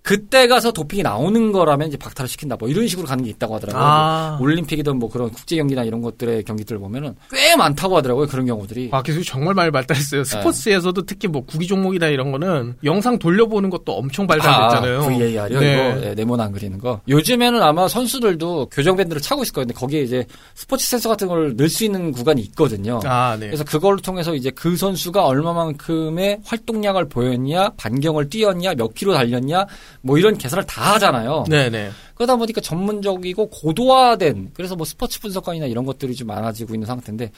그때 0.05 0.47
가서 0.47 0.71
도핑이 0.71 1.03
나오는 1.03 1.51
거라면 1.51 1.89
이제 1.89 1.97
박탈을 1.97 2.29
시킨다. 2.29 2.57
뭐 2.61 2.69
이런 2.69 2.87
식으로 2.87 3.09
가는 3.09 3.25
게 3.25 3.31
있다고 3.31 3.55
하더라고요. 3.55 3.83
아. 3.83 4.39
올림픽이든 4.39 4.99
뭐 4.99 5.09
그런 5.09 5.31
국제 5.31 5.57
경기나 5.57 5.83
이런 5.83 6.03
것들의 6.03 6.45
경기들을 6.45 6.79
보면은 6.79 7.15
꽤 7.33 7.57
많다고 7.57 7.97
하더라고요. 7.97 8.27
그런 8.27 8.45
경우들이. 8.45 8.91
과학 8.91 9.07
기술이 9.07 9.25
정말 9.25 9.55
많이 9.55 9.71
발달했어요. 9.71 10.25
스포츠에서도 10.25 11.01
특히 11.07 11.27
뭐 11.27 11.43
구기 11.47 11.67
종목이나 11.67 12.09
이런 12.09 12.33
거는 12.33 12.75
영상 12.85 13.19
돌려보는 13.19 13.71
것도 13.71 13.97
엄청 13.97 14.27
발달됐잖아요. 14.27 15.03
아, 15.05 15.09
VAR이요? 15.09 15.61
네. 15.61 15.73
이거 15.73 16.01
네, 16.01 16.15
네모안 16.15 16.53
그리는 16.53 16.79
거. 16.79 17.01
요즘에는 17.09 17.63
아마 17.63 17.89
선수들도 17.89 18.69
교정 18.73 18.97
밴드를 18.97 19.23
차고 19.23 19.43
있을 19.43 19.55
거예요. 19.55 19.65
근데 19.69 19.81
거기에 19.81 20.03
이제 20.03 20.27
스포츠 20.55 20.87
센서 20.87 21.09
같은 21.09 21.29
걸 21.29 21.57
넣을 21.57 21.71
수 21.71 21.83
있는 21.83 22.13
구간이 22.13 22.43
있거든요. 22.43 23.01
아, 23.07 23.39
네. 23.41 23.47
그래서 23.47 23.65
그걸 23.65 23.97
통해서 23.97 24.35
이제 24.35 24.51
그 24.51 24.77
선수가 24.77 25.25
얼마만큼의 25.25 26.41
활동량을 26.45 27.09
보였냐, 27.09 27.71
반경을 27.79 28.29
뛰었냐, 28.29 28.75
몇 28.75 28.93
킬로 28.93 29.15
달렸냐, 29.15 29.65
뭐 30.01 30.19
이런 30.19 30.37
계산을 30.37 30.65
다 30.65 30.95
하잖아요. 30.95 31.45
네네. 31.49 31.91
그러다 32.15 32.37
보니까 32.37 32.61
전문적이고 32.61 33.51
고도화된 33.51 34.51
그래서 34.55 34.77
뭐 34.77 34.87
스포츠 34.87 35.21
분석관이나 35.21 35.67
이런 35.67 35.85
것들이 35.85 36.15
좀 36.15 36.29
많아지고 36.29 36.75
있는 36.75 36.87
상태인데 36.87 37.33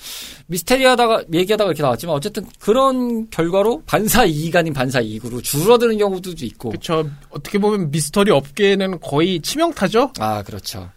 미스테리하다가 0.46 1.24
얘기하다가 1.32 1.70
이렇게 1.70 1.82
나왔지만 1.82 2.14
어쨌든 2.14 2.44
그런 2.60 3.30
결과로 3.30 3.82
반사 3.86 4.24
이익 4.26 4.54
아닌 4.54 4.72
반사 4.72 5.00
이익으로 5.00 5.40
줄어드는 5.40 5.98
경우도 5.98 6.34
있고 6.46 6.70
그쵸. 6.70 7.08
어떻게 7.30 7.58
보면 7.58 7.90
미스터리 7.90 8.30
업계는 8.30 9.00
거의 9.00 9.40
치명타죠? 9.40 10.12
아 10.18 10.42
그렇죠 10.42 10.90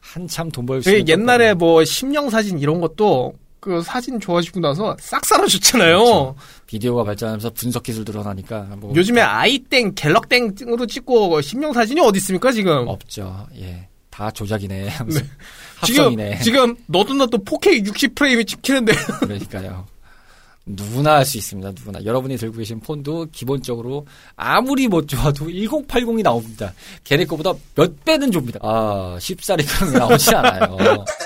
한참 0.00 0.50
돈 0.50 0.66
벌수그 0.66 0.96
있는 0.96 1.08
옛날에 1.08 1.54
뭐 1.54 1.84
심령 1.84 2.30
사진 2.30 2.58
이런 2.58 2.80
것도 2.80 3.34
그 3.64 3.80
사진 3.80 4.20
좋아지고 4.20 4.60
나서 4.60 4.94
싹 5.00 5.24
사라졌잖아요. 5.24 5.96
그렇죠. 5.98 6.34
비디오가 6.66 7.02
발전하면서 7.04 7.50
분석 7.50 7.82
기술 7.82 8.04
늘어나니까 8.06 8.60
뭐 8.78 8.94
요즘에 8.94 9.22
아이땡, 9.22 9.94
갤럭땡으로 9.94 10.86
찍고 10.86 11.40
심령 11.40 11.72
사진이 11.72 11.98
어디 12.02 12.18
있습니까 12.18 12.52
지금? 12.52 12.86
없죠 12.86 13.46
예 13.56 13.88
다 14.14 14.30
조작이네 14.30 14.90
지금 15.10 15.28
합성이네 15.80 16.38
지금 16.38 16.76
너도 16.86 17.14
나도 17.14 17.38
4K 17.38 17.84
60 17.84 18.14
프레임이 18.14 18.44
찍히는데 18.44 18.92
그러니까요. 19.26 19.86
누구나 20.66 21.16
할 21.16 21.24
수 21.26 21.36
있습니다. 21.36 21.72
누구나. 21.72 22.02
여러분이 22.04 22.36
들고 22.36 22.56
계신 22.58 22.78
폰도 22.80 23.26
기본적으로 23.32 24.06
아무리 24.36 24.86
못 24.88 25.08
좋아도 25.08 25.46
1080이 25.46 26.22
나옵니다. 26.22 26.72
걔네 27.02 27.24
거보다 27.26 27.52
몇 27.74 28.02
배는 28.04 28.30
줍니다. 28.30 28.60
아, 28.62 29.18
쉽사리 29.20 29.64
그런 29.66 29.92
게 29.92 29.98
나오지 29.98 30.34
않아요. 30.34 30.76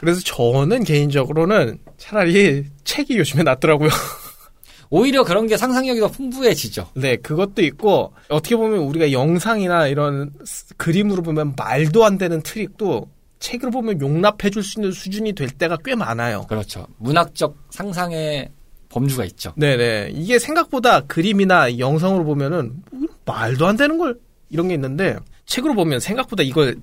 그래서 0.00 0.20
저는 0.24 0.84
개인적으로는 0.84 1.78
차라리 1.98 2.64
책이 2.84 3.16
요즘에 3.18 3.42
낫더라고요. 3.42 3.88
오히려 4.90 5.24
그런 5.24 5.46
게 5.46 5.56
상상력이 5.56 6.00
더 6.00 6.08
풍부해지죠. 6.08 6.90
네, 6.94 7.16
그것도 7.16 7.62
있고 7.62 8.12
어떻게 8.28 8.54
보면 8.56 8.80
우리가 8.80 9.12
영상이나 9.12 9.88
이런 9.88 10.30
스- 10.44 10.74
그림으로 10.76 11.22
보면 11.22 11.54
말도 11.56 12.04
안 12.04 12.18
되는 12.18 12.42
트릭도 12.42 13.08
책으로 13.40 13.70
보면 13.72 14.00
용납해 14.00 14.50
줄 14.50 14.62
수 14.62 14.78
있는 14.80 14.92
수준이 14.92 15.32
될 15.34 15.48
때가 15.50 15.78
꽤 15.84 15.94
많아요. 15.94 16.46
그렇죠. 16.48 16.86
문학적 16.98 17.56
상상의 17.70 18.50
범주가 18.88 19.24
있죠. 19.26 19.52
네네. 19.56 20.10
이게 20.14 20.38
생각보다 20.38 21.00
그림이나 21.00 21.78
영상으로 21.78 22.24
보면은 22.24 22.74
뭐 22.92 23.08
말도 23.26 23.66
안 23.66 23.76
되는 23.76 23.98
걸 23.98 24.18
이런 24.50 24.68
게 24.68 24.74
있는데 24.74 25.16
책으로 25.46 25.74
보면 25.74 25.98
생각보다 25.98 26.42
이걸 26.44 26.76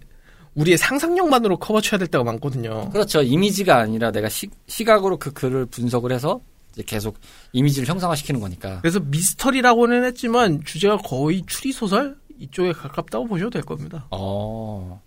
우리의 0.56 0.78
상상력만으로 0.78 1.58
커버 1.58 1.80
쳐야 1.82 1.98
될 1.98 2.08
때가 2.08 2.24
많거든요. 2.24 2.90
그렇죠. 2.90 3.22
이미지가 3.22 3.78
아니라 3.78 4.12
내가 4.12 4.28
시, 4.30 4.50
시각으로 4.68 5.18
그 5.18 5.32
글을 5.32 5.66
분석을 5.68 6.12
해서 6.12 6.42
이제 6.74 6.84
계속 6.86 7.18
이미지를 7.54 7.88
형상화시키는 7.88 8.40
거니까. 8.40 8.80
그래서 8.82 9.00
미스터리라고는 9.00 10.04
했지만 10.06 10.62
주제가 10.66 10.98
거의 10.98 11.44
추리 11.48 11.72
소설 11.72 12.18
이쪽에 12.40 12.72
가깝다고 12.74 13.28
보셔도 13.28 13.50
될 13.52 13.62
겁니다. 13.62 14.08
어, 14.12 15.02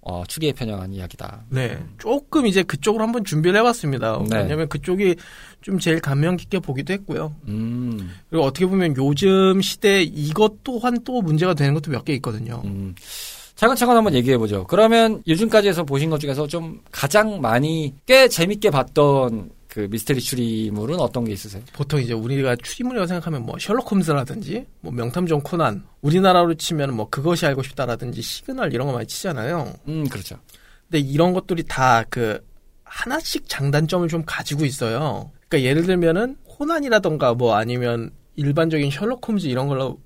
어, 0.00 0.24
추리에 0.26 0.52
편향한 0.52 0.92
이야기다. 0.92 1.44
네. 1.50 1.78
조금 1.98 2.46
이제 2.46 2.62
그쪽으로 2.62 3.04
한번 3.04 3.24
준비를 3.24 3.58
해봤습니다. 3.60 4.22
네. 4.30 4.38
왜냐면 4.38 4.68
그쪽이 4.68 5.16
좀 5.60 5.78
제일 5.78 6.00
감명 6.00 6.36
깊게 6.36 6.60
보기도 6.60 6.92
했고요. 6.94 7.34
음, 7.48 8.10
그리고 8.30 8.44
어떻게 8.44 8.64
보면 8.66 8.96
요즘 8.96 9.60
시대에 9.60 10.02
이것 10.02 10.62
또한 10.64 10.98
또 11.04 11.20
문제가 11.20 11.54
되는 11.54 11.74
것도 11.74 11.90
몇 11.90 12.04
개 12.04 12.14
있거든요. 12.14 12.62
음. 12.64 12.94
차근차근 13.58 13.96
한번 13.96 14.14
얘기해 14.14 14.38
보죠. 14.38 14.64
그러면 14.68 15.20
요즘까지 15.26 15.66
해서 15.66 15.82
보신 15.82 16.10
것 16.10 16.20
중에서 16.20 16.46
좀 16.46 16.80
가장 16.92 17.40
많이 17.40 17.92
꽤 18.06 18.28
재밌게 18.28 18.70
봤던 18.70 19.50
그 19.66 19.88
미스테리 19.90 20.20
추리물은 20.20 21.00
어떤 21.00 21.24
게 21.24 21.32
있으세요? 21.32 21.60
보통 21.72 22.00
이제 22.00 22.12
우리가 22.12 22.54
추리물이라고 22.54 23.08
생각하면 23.08 23.44
뭐 23.44 23.56
셜록 23.58 23.90
홈즈라든지 23.90 24.64
뭐 24.80 24.92
명탐정 24.92 25.40
코난 25.42 25.84
우리나라로 26.02 26.54
치면 26.54 26.94
뭐 26.94 27.08
그것이 27.10 27.46
알고 27.46 27.64
싶다라든지 27.64 28.22
시그널 28.22 28.72
이런 28.72 28.86
거 28.86 28.92
많이 28.92 29.08
치잖아요. 29.08 29.72
음, 29.88 30.08
그렇죠. 30.08 30.36
근데 30.88 31.00
이런 31.00 31.32
것들이 31.32 31.64
다 31.64 32.04
그 32.08 32.40
하나씩 32.84 33.48
장단점을 33.48 34.06
좀 34.08 34.22
가지고 34.24 34.64
있어요. 34.64 35.32
그러니까 35.48 35.68
예를 35.68 35.82
들면은 35.84 36.36
코난이라던가 36.44 37.34
뭐 37.34 37.54
아니면 37.56 38.12
일반적인 38.36 38.90
셜록 38.92 39.26
홈즈 39.28 39.48
이런 39.48 39.66
걸로 39.66 39.98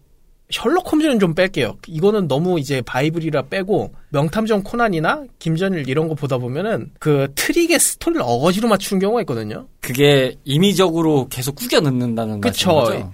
셜록 0.52 0.92
홈즈는 0.92 1.18
좀 1.18 1.34
뺄게요. 1.34 1.78
이거는 1.86 2.28
너무 2.28 2.60
이제 2.60 2.82
바이블이라 2.82 3.42
빼고 3.42 3.94
명탐정 4.10 4.62
코난이나 4.62 5.24
김전일 5.38 5.88
이런 5.88 6.08
거 6.08 6.14
보다 6.14 6.38
보면은 6.38 6.90
그 6.98 7.28
트릭의 7.34 7.80
스토리를 7.80 8.22
어거지로 8.24 8.68
맞추는 8.68 9.00
경우가 9.00 9.22
있거든요. 9.22 9.66
그게 9.80 10.36
임의적으로 10.44 11.28
계속 11.28 11.56
꾸겨 11.56 11.80
넣는다는 11.80 12.40
그쵸. 12.40 12.74
말씀이죠? 12.74 13.12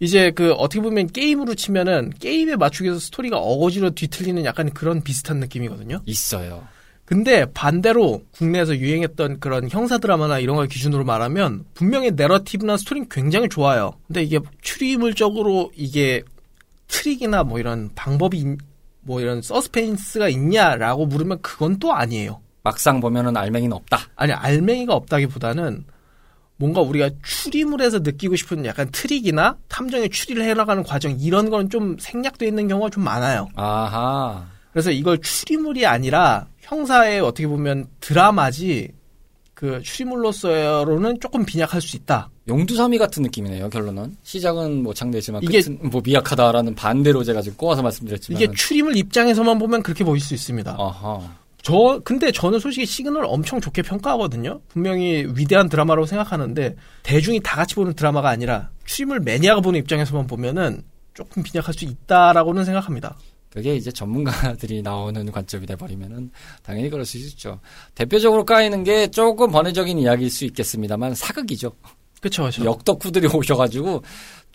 이제 0.00 0.32
그 0.32 0.52
어떻게 0.54 0.80
보면 0.80 1.06
게임으로 1.06 1.54
치면은 1.54 2.10
게임에 2.18 2.56
맞추기 2.56 2.88
위해서 2.88 2.98
스토리가 2.98 3.38
어거지로 3.38 3.90
뒤틀리는 3.90 4.44
약간 4.44 4.70
그런 4.70 5.00
비슷한 5.00 5.38
느낌이거든요. 5.38 6.00
있어요. 6.06 6.64
근데 7.04 7.44
반대로 7.52 8.22
국내에서 8.32 8.76
유행했던 8.76 9.38
그런 9.38 9.68
형사 9.70 9.98
드라마나 9.98 10.40
이런 10.40 10.56
걸 10.56 10.66
기준으로 10.66 11.04
말하면 11.04 11.64
분명히 11.74 12.10
내러티브나 12.10 12.76
스토리는 12.78 13.08
굉장히 13.10 13.48
좋아요. 13.48 13.92
근데 14.08 14.22
이게 14.22 14.40
추리물적으로 14.62 15.70
이게 15.76 16.22
트릭이나 16.96 17.42
뭐 17.42 17.58
이런 17.58 17.90
방법이 17.94 18.38
있- 18.38 18.58
뭐 19.00 19.20
이런 19.20 19.40
서스펜스가 19.42 20.28
있냐라고 20.28 21.06
물으면 21.06 21.40
그건 21.42 21.78
또 21.78 21.92
아니에요. 21.92 22.40
막상 22.62 23.00
보면은 23.00 23.36
알맹이는 23.36 23.74
없다. 23.74 23.98
아니 24.14 24.32
알맹이가 24.32 24.94
없다기보다는 24.94 25.84
뭔가 26.56 26.80
우리가 26.82 27.10
추리물에서 27.24 28.00
느끼고 28.00 28.36
싶은 28.36 28.64
약간 28.66 28.88
트릭이나 28.92 29.56
탐정의 29.68 30.10
추리를 30.10 30.44
해나가는 30.44 30.82
과정 30.84 31.16
이런 31.18 31.50
건 31.50 31.76
좀 31.76 31.96
생략돼 31.98 32.46
있는 32.46 32.68
경우가 32.68 32.90
좀 32.90 33.02
많아요. 33.02 33.48
아하. 33.56 34.46
그래서 34.70 34.90
이걸 34.92 35.18
추리물이 35.18 35.84
아니라 35.86 36.46
형사의 36.60 37.20
어떻게 37.20 37.48
보면 37.48 37.86
드라마지 38.00 38.92
그 39.54 39.82
추리물로서로는 39.82 41.18
조금 41.20 41.44
빈약할 41.44 41.80
수 41.80 41.96
있다. 41.96 42.30
용두사미 42.48 42.98
같은 42.98 43.22
느낌이네요, 43.22 43.70
결론은. 43.70 44.16
시작은 44.22 44.82
뭐 44.82 44.92
장대지만 44.92 45.42
이게- 45.44 45.62
뭐 45.82 46.00
미약하다라는 46.04 46.74
반대로 46.74 47.22
제가 47.22 47.40
지금 47.40 47.56
꼬아서 47.56 47.82
말씀드렸지만. 47.82 48.40
이게 48.42 48.52
추리물 48.52 48.96
입장에서만 48.96 49.58
보면 49.58 49.82
그렇게 49.82 50.02
보일 50.04 50.20
수 50.20 50.34
있습니다. 50.34 50.76
아하. 50.78 51.36
저 51.62 52.00
근데 52.04 52.32
저는 52.32 52.58
솔직히 52.58 52.84
시그널 52.84 53.24
엄청 53.24 53.60
좋게 53.60 53.82
평가하거든요. 53.82 54.60
분명히 54.66 55.24
위대한 55.36 55.68
드라마라고 55.68 56.06
생각하는데 56.06 56.74
대중이 57.04 57.38
다 57.44 57.54
같이 57.56 57.76
보는 57.76 57.92
드라마가 57.94 58.30
아니라 58.30 58.70
추리물 58.84 59.20
매니아가 59.20 59.60
보는 59.60 59.78
입장에서만 59.78 60.26
보면은 60.26 60.82
조금 61.14 61.44
빈약할 61.44 61.72
수 61.72 61.84
있다라고는 61.84 62.64
생각합니다. 62.64 63.16
그게 63.48 63.76
이제 63.76 63.92
전문가들이 63.92 64.82
나오는 64.82 65.30
관점이 65.30 65.66
돼버리면은 65.66 66.30
당연히 66.64 66.90
그럴 66.90 67.04
수 67.04 67.18
있죠. 67.18 67.60
대표적으로 67.94 68.44
까이는 68.44 68.82
게 68.82 69.06
조금 69.08 69.52
번외적인 69.52 69.98
이야기일 69.98 70.30
수 70.30 70.44
있겠습니다만 70.46 71.14
사극이죠. 71.14 71.70
그쵸, 72.22 72.44
그쵸. 72.44 72.64
역덕후들이 72.64 73.26
오셔가지고 73.34 74.02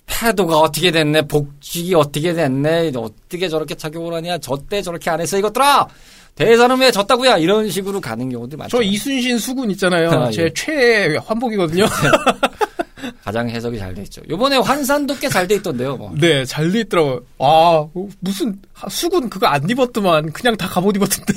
패도가 0.07 0.57
어떻게 0.59 0.89
됐네, 0.89 1.23
복직이 1.23 1.93
어떻게 1.93 2.33
됐네, 2.33 2.91
어떻게 2.95 3.49
저렇게 3.49 3.75
착용을 3.75 4.13
하냐, 4.15 4.37
저 4.39 4.57
때 4.69 4.81
저렇게 4.81 5.09
안 5.09 5.19
했어 5.21 5.37
이것들아. 5.37 5.87
대사는 6.35 6.77
왜 6.79 6.91
졌다고야 6.91 7.37
이런 7.39 7.67
식으로 7.69 7.99
가는 7.99 8.29
경우도 8.29 8.57
많죠. 8.57 8.77
저 8.77 8.83
이순신 8.83 9.39
수군 9.39 9.71
있잖아요. 9.71 10.09
아, 10.11 10.31
제 10.31 10.43
예. 10.43 10.49
최애 10.53 11.17
환복이거든요. 11.25 11.85
가장 13.23 13.49
해석이 13.49 13.77
잘 13.77 13.93
돼 13.93 14.03
있죠. 14.03 14.21
요번에 14.29 14.57
환산도 14.57 15.15
꽤 15.17 15.27
잘 15.29 15.47
돼 15.47 15.55
있던데요. 15.55 15.97
뭐. 15.97 16.13
네, 16.17 16.45
잘 16.45 16.71
돼 16.71 16.81
있더라고요. 16.81 17.21
아, 17.39 17.85
무슨 18.19 18.59
수군 18.89 19.29
그거 19.29 19.47
안 19.47 19.67
입었더만 19.69 20.31
그냥 20.31 20.55
다 20.55 20.67
갑옷 20.67 20.95
입었던데. 20.95 21.33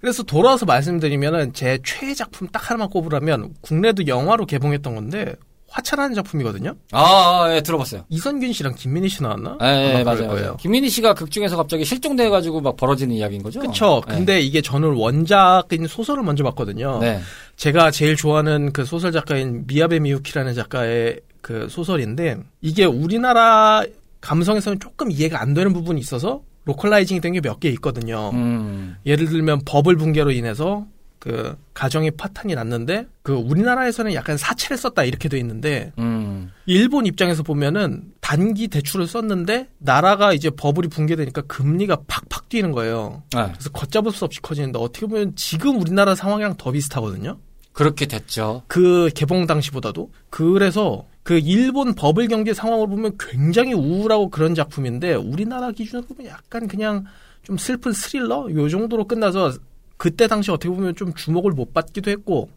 그래서 0.00 0.22
돌아와서 0.22 0.64
말씀드리면은 0.66 1.52
제 1.52 1.78
최애 1.84 2.14
작품 2.14 2.48
딱 2.48 2.70
하나만 2.70 2.88
꼽으라면 2.90 3.54
국내도 3.60 4.06
영화로 4.06 4.46
개봉했던 4.46 4.94
건데 4.94 5.34
화차라는 5.70 6.14
작품이거든요. 6.14 6.74
아, 6.92 7.44
아, 7.44 7.54
예, 7.54 7.60
들어봤어요. 7.60 8.04
이선균 8.08 8.52
씨랑 8.52 8.74
김민희 8.74 9.08
씨 9.08 9.22
나왔나? 9.22 9.58
예, 9.62 9.98
예, 9.98 10.02
맞아요. 10.04 10.28
거예요. 10.28 10.56
김민희 10.58 10.88
씨가 10.88 11.14
극 11.14 11.30
중에서 11.30 11.56
갑자기 11.56 11.84
실종돼가지고 11.84 12.60
막 12.62 12.76
벌어지는 12.76 13.14
이야기인 13.14 13.42
거죠? 13.42 13.60
그쵸. 13.60 14.00
예. 14.08 14.14
근데 14.14 14.40
이게 14.40 14.62
저는 14.62 14.94
원작인 14.94 15.86
소설을 15.86 16.22
먼저 16.22 16.42
봤거든요. 16.44 16.98
네. 17.00 17.20
제가 17.56 17.90
제일 17.90 18.16
좋아하는 18.16 18.72
그 18.72 18.84
소설 18.84 19.12
작가인 19.12 19.64
미야베 19.66 20.00
미유키라는 20.00 20.54
작가의 20.54 21.20
그 21.42 21.68
소설인데 21.70 22.38
이게 22.62 22.84
우리나라 22.84 23.84
감성에서는 24.20 24.80
조금 24.80 25.10
이해가 25.10 25.40
안 25.40 25.54
되는 25.54 25.72
부분이 25.72 26.00
있어서 26.00 26.42
localizing이 26.64 27.20
된 27.20 27.32
게 27.32 27.40
몇 27.40 27.60
개 27.60 27.68
있거든요. 27.70 28.30
음. 28.34 28.96
예를 29.06 29.26
들면 29.28 29.62
버블 29.64 29.96
붕괴로 29.96 30.30
인해서 30.32 30.86
그 31.18 31.56
가정이 31.74 32.12
파탄이 32.12 32.54
났는데 32.54 33.06
그 33.22 33.32
우리나라에서는 33.32 34.14
약간 34.14 34.36
사채를 34.36 34.76
썼다 34.76 35.04
이렇게 35.04 35.28
돼 35.28 35.38
있는데 35.38 35.92
음. 35.98 36.52
일본 36.66 37.06
입장에서 37.06 37.42
보면은 37.42 38.12
단기 38.20 38.68
대출을 38.68 39.06
썼는데 39.06 39.68
나라가 39.78 40.32
이제 40.32 40.50
버블이 40.50 40.88
붕괴되니까 40.88 41.42
금리가 41.42 42.02
팍팍 42.06 42.48
뛰는 42.48 42.72
거예요. 42.72 43.22
네. 43.34 43.48
그래서 43.52 43.70
걷잡을 43.70 44.12
수 44.12 44.24
없이 44.24 44.40
커지는데 44.40 44.78
어떻게 44.78 45.06
보면 45.06 45.34
지금 45.34 45.80
우리나라 45.80 46.14
상황이랑 46.14 46.56
더 46.56 46.70
비슷하거든요. 46.70 47.38
그렇게 47.72 48.06
됐죠. 48.06 48.62
그 48.66 49.08
개봉 49.14 49.46
당시보다도 49.46 50.10
그래서 50.30 51.06
그 51.22 51.38
일본 51.38 51.94
버블 51.94 52.28
경제 52.28 52.52
상황을 52.52 52.88
보면 52.88 53.16
굉장히 53.18 53.72
우울하고 53.72 54.30
그런 54.30 54.54
작품인데 54.54 55.14
우리나라 55.14 55.70
기준으로 55.70 56.06
보면 56.06 56.26
약간 56.26 56.66
그냥 56.66 57.04
좀 57.42 57.56
슬픈 57.56 57.92
스릴러 57.92 58.48
요 58.50 58.68
정도로 58.68 59.06
끝나서 59.06 59.52
그때 59.98 60.26
당시 60.26 60.50
어떻게 60.50 60.70
보면 60.70 60.94
좀 60.96 61.12
주목을 61.12 61.52
못 61.52 61.74
받기도 61.74 62.10
했고 62.10 62.48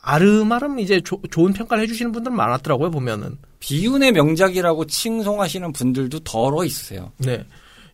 아름아름 0.00 0.78
이제 0.78 1.00
조- 1.00 1.20
좋은 1.30 1.52
평가를 1.52 1.82
해주시는 1.84 2.12
분들 2.12 2.32
많았더라고요 2.32 2.90
보면은 2.90 3.38
비운의 3.60 4.12
명작이라고 4.12 4.86
칭송하시는 4.86 5.72
분들도 5.72 6.20
덜어 6.20 6.64
있으세요. 6.64 7.12
네. 7.18 7.44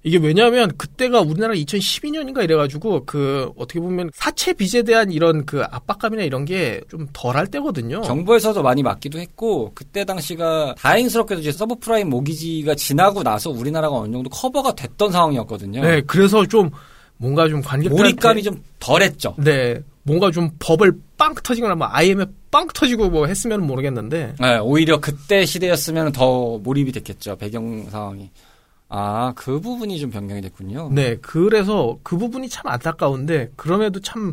이게 0.05 0.17
왜냐하면 0.17 0.71
그때가 0.79 1.21
우리나라 1.21 1.53
2012년인가 1.55 2.43
이래가지고 2.45 3.05
그 3.05 3.51
어떻게 3.57 3.81
보면 3.81 4.11
사채 4.15 4.53
빚에 4.55 4.83
대한 4.83 5.11
이런 5.13 5.45
그 5.45 5.63
압박감이나 5.65 6.23
이런 6.23 6.45
게 6.45 6.81
좀 6.89 7.07
덜할 7.13 7.49
때거든요. 7.49 8.01
정부에서도 8.03 8.63
많이 8.63 8.83
맞기도 8.83 9.19
했고 9.19 9.73
그때 9.75 10.05
당시가 10.05 10.77
다행스럽게도 10.79 11.41
이제 11.41 11.53
서브프라임 11.53 12.09
모기지가 12.11 12.77
지나고 12.77 13.23
나서 13.23 13.51
우리나라가 13.51 13.97
어느 13.97 14.13
정도 14.13 14.31
커버가 14.31 14.75
됐던 14.75 15.11
상황이었거든요. 15.13 15.83
네, 15.83 16.01
그래서 16.07 16.47
좀 16.47 16.71
뭔가 17.19 17.49
좀 17.49 17.61
관객들한테 17.61 18.03
몰입감이 18.03 18.43
좀 18.43 18.63
덜했죠. 18.79 19.35
네, 19.39 19.81
뭔가 20.03 20.31
좀 20.31 20.51
버블 20.59 20.93
빵 21.17 21.35
터지거나 21.35 21.75
뭐 21.75 21.89
IMF 21.91 22.33
빵 22.51 22.69
터지고 22.69 23.11
뭐 23.11 23.27
했으면 23.27 23.67
모르겠는데 23.67 24.37
네, 24.41 24.59
오히려 24.59 25.01
그때 25.01 25.45
시대였으면 25.45 26.13
더 26.13 26.59
몰입이 26.59 26.93
됐겠죠. 26.93 27.37
배경 27.37 27.89
상황이. 27.91 28.31
아, 28.89 29.35
그 29.37 29.61
부분이 29.61 29.99
좀 30.01 30.11
변경이 30.11 30.41
됐군요. 30.41 30.91
네, 30.93 31.17
그래서 31.21 31.99
그 32.03 32.17
부분이 32.17 32.49
참 32.49 32.69
안타까운데 32.69 33.51
그럼에도 33.57 34.01
참 34.01 34.33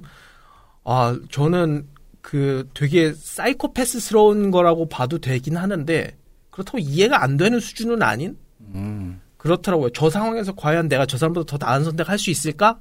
아, 0.86 1.18
저는 1.30 1.88
그 2.22 2.70
되게 2.74 3.14
사이코패스스러운 3.14 4.52
거라고 4.52 4.88
봐도 4.88 5.20
되긴 5.20 5.58
하는데 5.58 6.16
그렇다고 6.52 6.80
이해가 6.80 7.22
안 7.22 7.38
되는 7.38 7.60
수준은 7.60 8.02
아닌 8.02 8.38
음. 8.74 9.20
그렇더라고요. 9.50 9.90
저 9.92 10.10
상황에서 10.10 10.54
과연 10.56 10.90
내가 10.90 11.06
저 11.06 11.18
사람보다 11.18 11.58
더 11.58 11.64
나은 11.64 11.84
선택할 11.84 12.18
수 12.18 12.32
있을까? 12.32 12.80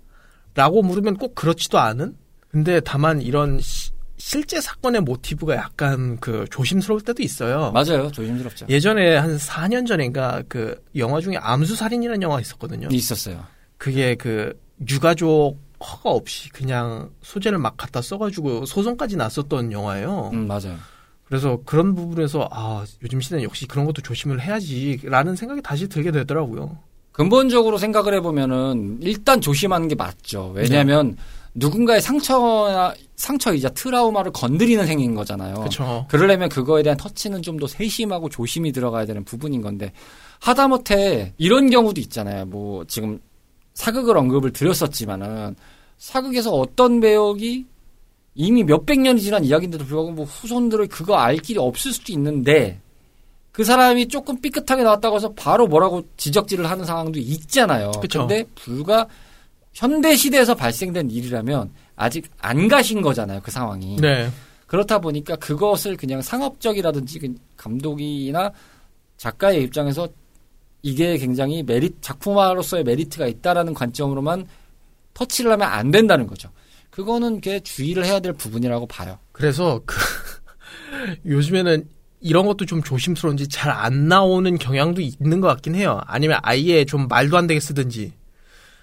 라고 0.55 0.83
물으면 0.83 1.17
꼭 1.19 1.35
그렇지도 1.35 1.79
않은? 1.79 2.17
근데 2.49 2.81
다만 2.81 3.21
이런 3.21 3.61
시- 3.61 3.91
실제 4.17 4.61
사건의 4.61 5.03
모티브가 5.03 5.57
약간 5.57 6.17
그 6.21 6.47
조심스러울 6.51 7.03
때도 7.03 7.23
있어요. 7.23 7.71
맞아요. 7.73 8.11
조심스럽죠. 8.13 8.67
예전에 8.71 9.17
한 9.17 9.37
4년 9.37 9.87
전인가 9.87 10.43
그 10.49 10.81
영화 10.97 11.21
중에 11.21 11.37
암수살인이라는 11.37 12.23
영화가 12.23 12.41
있었거든요. 12.41 12.89
있었어요. 12.91 13.45
그게 13.77 14.15
그 14.15 14.59
유가족 14.89 15.59
허가 15.81 16.11
없이 16.11 16.49
그냥 16.51 17.11
소재를 17.23 17.59
막 17.59 17.77
갖다 17.77 18.01
써가지고 18.01 18.65
소송까지 18.65 19.17
났었던 19.17 19.71
영화예요. 19.73 20.31
음, 20.33 20.47
맞아요. 20.47 20.77
그래서 21.25 21.59
그런 21.65 21.95
부분에서 21.95 22.49
아 22.53 22.85
요즘 23.03 23.21
시대는 23.21 23.45
역시 23.45 23.67
그런 23.67 23.87
것도 23.87 24.03
조심을 24.03 24.41
해야지라는 24.43 25.37
생각이 25.37 25.63
다시 25.63 25.89
들게 25.89 26.11
되더라고요. 26.11 26.79
근본적으로 27.13 27.79
생각을 27.79 28.15
해보면은 28.15 28.99
일단 29.01 29.41
조심하는 29.41 29.89
게 29.89 29.95
맞죠. 29.95 30.53
왜냐하면 30.55 31.17
누군가의 31.55 32.01
상처나 32.03 32.93
상처이자 33.17 33.71
트라우마를 33.71 34.33
건드리는 34.33 34.87
행위인 34.87 35.15
거잖아요. 35.15 35.55
그렇죠. 35.55 36.05
그러려면 36.09 36.49
그거에 36.49 36.83
대한 36.83 36.97
터치는 36.97 37.43
좀 37.43 37.59
더 37.59 37.69
세심하고 37.69 38.29
조심히 38.29 38.73
들어가야 38.73 39.07
되는 39.07 39.25
부분인 39.25 39.63
건데 39.63 39.93
하다못해 40.41 41.35
이런 41.39 41.71
경우도 41.71 42.01
있잖아요. 42.01 42.47
뭐 42.47 42.85
지금 42.87 43.21
사극을 43.75 44.17
언급을 44.17 44.53
드렸었지만은 44.53 45.55
사극에서 45.99 46.51
어떤 46.51 46.99
배역이 47.01 47.67
이미 48.35 48.65
몇백 48.65 49.01
년이 49.01 49.21
지난 49.21 49.45
이야기인데도 49.45 49.85
불구하고 49.85 50.11
뭐 50.13 50.25
후손들을 50.25 50.89
그거 50.89 51.17
알 51.17 51.37
길이 51.37 51.59
없을 51.59 51.93
수도 51.93 52.13
있는데 52.13 52.81
그 53.53 53.63
사람이 53.63 54.09
조금 54.09 54.41
삐끗하게 54.41 54.83
나왔다고 54.83 55.17
해서 55.17 55.33
바로 55.35 55.69
뭐라고 55.69 56.03
지적질을 56.17 56.69
하는 56.69 56.85
상황도 56.85 57.21
있잖아요. 57.21 57.93
그쵸. 58.01 58.21
근데 58.21 58.45
불과 58.57 59.07
현대 59.73 60.17
시대에서 60.17 60.55
발생된 60.57 61.11
일이라면 61.11 61.71
아직 61.95 62.29
안 62.41 62.67
가신 62.67 63.01
거잖아요. 63.01 63.41
그 63.43 63.53
상황이. 63.53 63.97
네. 63.97 64.29
그렇다 64.67 64.99
보니까 64.99 65.37
그것을 65.37 65.97
그냥 65.97 66.21
상업적이라든지 66.21 67.19
그 67.21 67.35
감독이나 67.57 68.51
작가의 69.19 69.63
입장에서 69.63 70.09
이게 70.83 71.17
굉장히 71.17 71.63
메리 71.63 71.95
작품화로서의 72.01 72.83
메리트가 72.83 73.27
있다라는 73.27 73.73
관점으로만 73.73 74.47
터치를 75.15 75.53
하면 75.53 75.69
안 75.69 75.93
된다는 75.93 76.27
거죠. 76.27 76.51
그거는 76.95 77.41
게 77.41 77.59
주의를 77.59 78.05
해야 78.05 78.21
될 78.21 78.33
부분이라고 78.35 78.87
봐요. 78.87 79.19
그래서 79.33 79.81
그 79.85 79.97
요즘에는 81.27 81.89
이런 82.21 82.47
것도 82.47 82.67
좀 82.67 82.83
조심스러운지 82.85 83.49
잘 83.49 83.73
안 83.73 84.07
나오는 84.07 84.57
경향도 84.57 85.01
있는 85.01 85.41
것 85.41 85.49
같긴 85.49 85.75
해요. 85.75 86.01
아니면 86.07 86.39
아예 86.43 86.85
좀 86.85 87.09
말도 87.09 87.37
안 87.37 87.49
되게 87.49 87.59
쓰든지. 87.59 88.13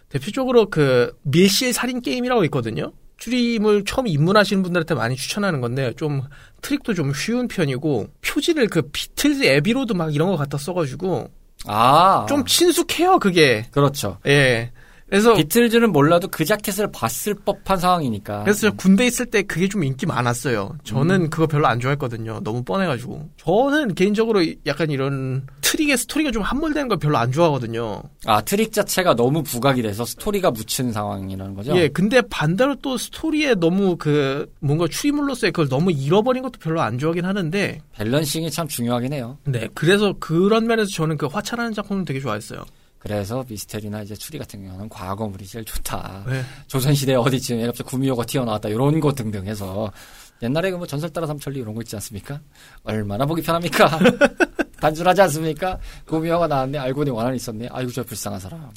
대표적으로 0.09 0.69
그 0.69 1.17
밀실 1.21 1.71
살인 1.71 2.01
게임이라고 2.01 2.43
있거든요. 2.45 2.91
추리물을 3.15 3.85
처음 3.85 4.07
입문하시는 4.07 4.61
분들한테 4.61 4.93
많이 4.93 5.15
추천하는 5.15 5.61
건데 5.61 5.93
좀 5.95 6.23
트릭도 6.61 6.93
좀 6.93 7.13
쉬운 7.13 7.47
편이고 7.47 8.07
표지를 8.21 8.67
그 8.67 8.81
비틀즈 8.91 9.43
Abbey 9.45 9.72
Road 9.72 9.93
막 9.93 10.13
이런 10.13 10.27
거 10.27 10.35
갖다 10.35 10.57
써가지고 10.57 11.29
아, 11.65 12.25
좀 12.27 12.43
친숙해요 12.45 13.19
그게. 13.19 13.67
그렇죠. 13.71 14.17
예. 14.27 14.71
그래서 15.11 15.35
비틀즈는 15.35 15.91
몰라도 15.91 16.29
그 16.29 16.45
자켓을 16.45 16.89
봤을 16.93 17.35
법한 17.35 17.77
상황이니까. 17.79 18.43
그래서 18.43 18.69
저 18.69 18.71
군대 18.71 19.05
있을 19.05 19.25
때 19.25 19.41
그게 19.41 19.67
좀 19.67 19.83
인기 19.83 20.05
많았어요. 20.05 20.77
저는 20.85 21.29
그거 21.29 21.47
별로 21.47 21.67
안 21.67 21.81
좋아했거든요. 21.81 22.39
너무 22.45 22.63
뻔해가지고. 22.63 23.29
저는 23.35 23.93
개인적으로 23.95 24.41
약간 24.65 24.89
이런 24.89 25.45
트릭의 25.59 25.97
스토리가 25.97 26.31
좀 26.31 26.43
함몰되는 26.43 26.87
걸 26.87 26.97
별로 26.97 27.17
안 27.17 27.29
좋아하거든요. 27.33 28.01
아 28.25 28.39
트릭 28.39 28.71
자체가 28.71 29.15
너무 29.15 29.43
부각이 29.43 29.81
돼서 29.81 30.05
스토리가 30.05 30.51
묻히는 30.51 30.93
상황이라는 30.93 31.55
거죠. 31.55 31.75
예, 31.75 31.89
근데 31.89 32.21
반대로 32.21 32.75
또 32.75 32.97
스토리에 32.97 33.55
너무 33.55 33.97
그 33.97 34.49
뭔가 34.61 34.87
추리물로서의 34.87 35.51
그걸 35.51 35.67
너무 35.67 35.91
잃어버린 35.91 36.41
것도 36.41 36.53
별로 36.61 36.79
안 36.81 36.97
좋아하긴 36.97 37.25
하는데, 37.25 37.81
balancing이 37.97 38.49
참 38.49 38.65
중요하긴 38.65 39.11
해요. 39.11 39.37
네, 39.43 39.67
그래서 39.73 40.13
그런 40.19 40.67
면에서 40.67 40.89
저는 40.89 41.17
그 41.17 41.25
화차라는 41.25 41.73
작품은 41.73 42.05
되게 42.05 42.21
좋아했어요. 42.21 42.63
그래서 43.01 43.43
미스테리나 43.49 44.03
이제 44.03 44.15
추리 44.15 44.37
같은 44.37 44.63
경우는 44.63 44.87
과거물이 44.87 45.47
제일 45.47 45.65
좋다. 45.65 46.23
네. 46.27 46.43
조선시대에 46.67 47.15
어디쯤에 47.15 47.65
갑자기 47.65 47.89
구미호가 47.89 48.25
튀어나왔다. 48.25 48.69
이런 48.69 48.99
거 48.99 49.11
등등 49.11 49.47
해서. 49.47 49.91
옛날에 50.43 50.69
그뭐 50.69 50.85
전설 50.85 51.09
따라 51.09 51.25
삼천리 51.25 51.59
이런 51.59 51.73
거 51.73 51.81
있지 51.81 51.95
않습니까? 51.95 52.39
얼마나 52.83 53.25
보기 53.25 53.41
편합니까? 53.41 53.99
단순하지 54.79 55.21
않습니까? 55.21 55.79
구미호가 56.05 56.47
나왔네. 56.47 56.77
알고 56.77 57.01
보니 57.01 57.09
원한이 57.09 57.37
있었네. 57.37 57.69
아이고 57.71 57.91
저 57.91 58.03
불쌍한 58.03 58.39
사람. 58.39 58.69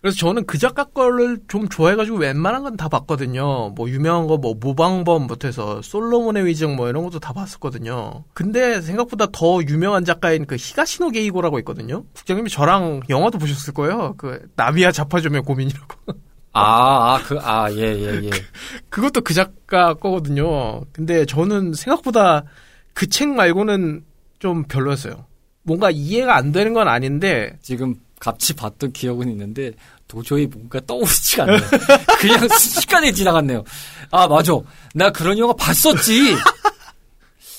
그래서 0.00 0.16
저는 0.16 0.46
그 0.46 0.56
작가 0.58 0.84
거를 0.84 1.38
좀 1.48 1.68
좋아해가지고 1.68 2.18
웬만한 2.18 2.62
건 2.62 2.76
다 2.76 2.88
봤거든요. 2.88 3.70
뭐 3.76 3.88
유명한 3.90 4.26
거 4.26 4.38
뭐 4.38 4.54
모방범부터 4.58 5.48
해서 5.48 5.82
솔로몬의 5.82 6.46
위증 6.46 6.74
뭐 6.76 6.88
이런 6.88 7.04
것도 7.04 7.18
다 7.20 7.32
봤었거든요. 7.34 8.24
근데 8.32 8.80
생각보다 8.80 9.26
더 9.32 9.60
유명한 9.68 10.04
작가인 10.06 10.46
그 10.46 10.56
히가시노 10.56 11.10
게이고라고 11.10 11.58
있거든요. 11.60 12.04
국장님이 12.14 12.48
저랑 12.50 13.02
영화도 13.10 13.38
보셨을 13.38 13.74
거예요. 13.74 14.14
그 14.16 14.40
나비야 14.56 14.92
자파점의 14.92 15.42
고민이라고. 15.42 15.96
아, 16.52 17.14
아, 17.14 17.22
그, 17.22 17.38
아, 17.40 17.70
예, 17.72 17.76
예, 17.78 18.20
예. 18.24 18.30
그것도 18.88 19.20
그 19.20 19.34
작가 19.34 19.94
거거든요. 19.94 20.80
근데 20.92 21.24
저는 21.26 21.74
생각보다 21.74 22.44
그 22.94 23.06
책 23.08 23.28
말고는 23.28 24.04
좀 24.40 24.64
별로였어요. 24.64 25.26
뭔가 25.62 25.90
이해가 25.90 26.34
안 26.36 26.50
되는 26.52 26.72
건 26.72 26.88
아닌데 26.88 27.56
지금 27.62 27.94
같이 28.20 28.54
봤던 28.54 28.92
기억은 28.92 29.28
있는데 29.30 29.72
도저히 30.06 30.46
뭔가 30.46 30.78
떠오르지가 30.86 31.44
않네요. 31.44 31.58
그냥 32.20 32.48
순식간에 32.48 33.12
지나갔네요. 33.12 33.64
아, 34.10 34.28
맞아. 34.28 34.52
나 34.94 35.10
그런 35.10 35.38
영화 35.38 35.54
봤었지. 35.54 36.36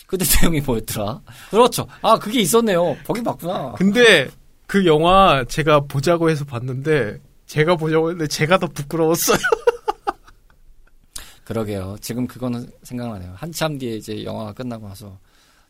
근데 0.05 0.25
내용이 0.41 0.61
뭐였더라? 0.61 1.21
그렇죠. 1.49 1.87
아, 2.01 2.17
그게 2.19 2.41
있었네요. 2.41 2.95
보긴 3.05 3.23
봤구나. 3.23 3.73
근데 3.77 4.29
그 4.67 4.85
영화 4.85 5.43
제가 5.45 5.81
보자고 5.81 6.29
해서 6.29 6.45
봤는데 6.45 7.19
제가 7.47 7.75
보자고 7.75 8.11
했는데 8.11 8.27
제가 8.27 8.59
더 8.59 8.67
부끄러웠어요. 8.67 9.37
그러게요. 11.43 11.97
지금 12.01 12.27
그거는 12.27 12.69
생각나네요. 12.83 13.33
한참 13.35 13.77
뒤에 13.77 13.95
이제 13.95 14.23
영화가 14.23 14.53
끝나고 14.53 14.87
나서 14.87 15.17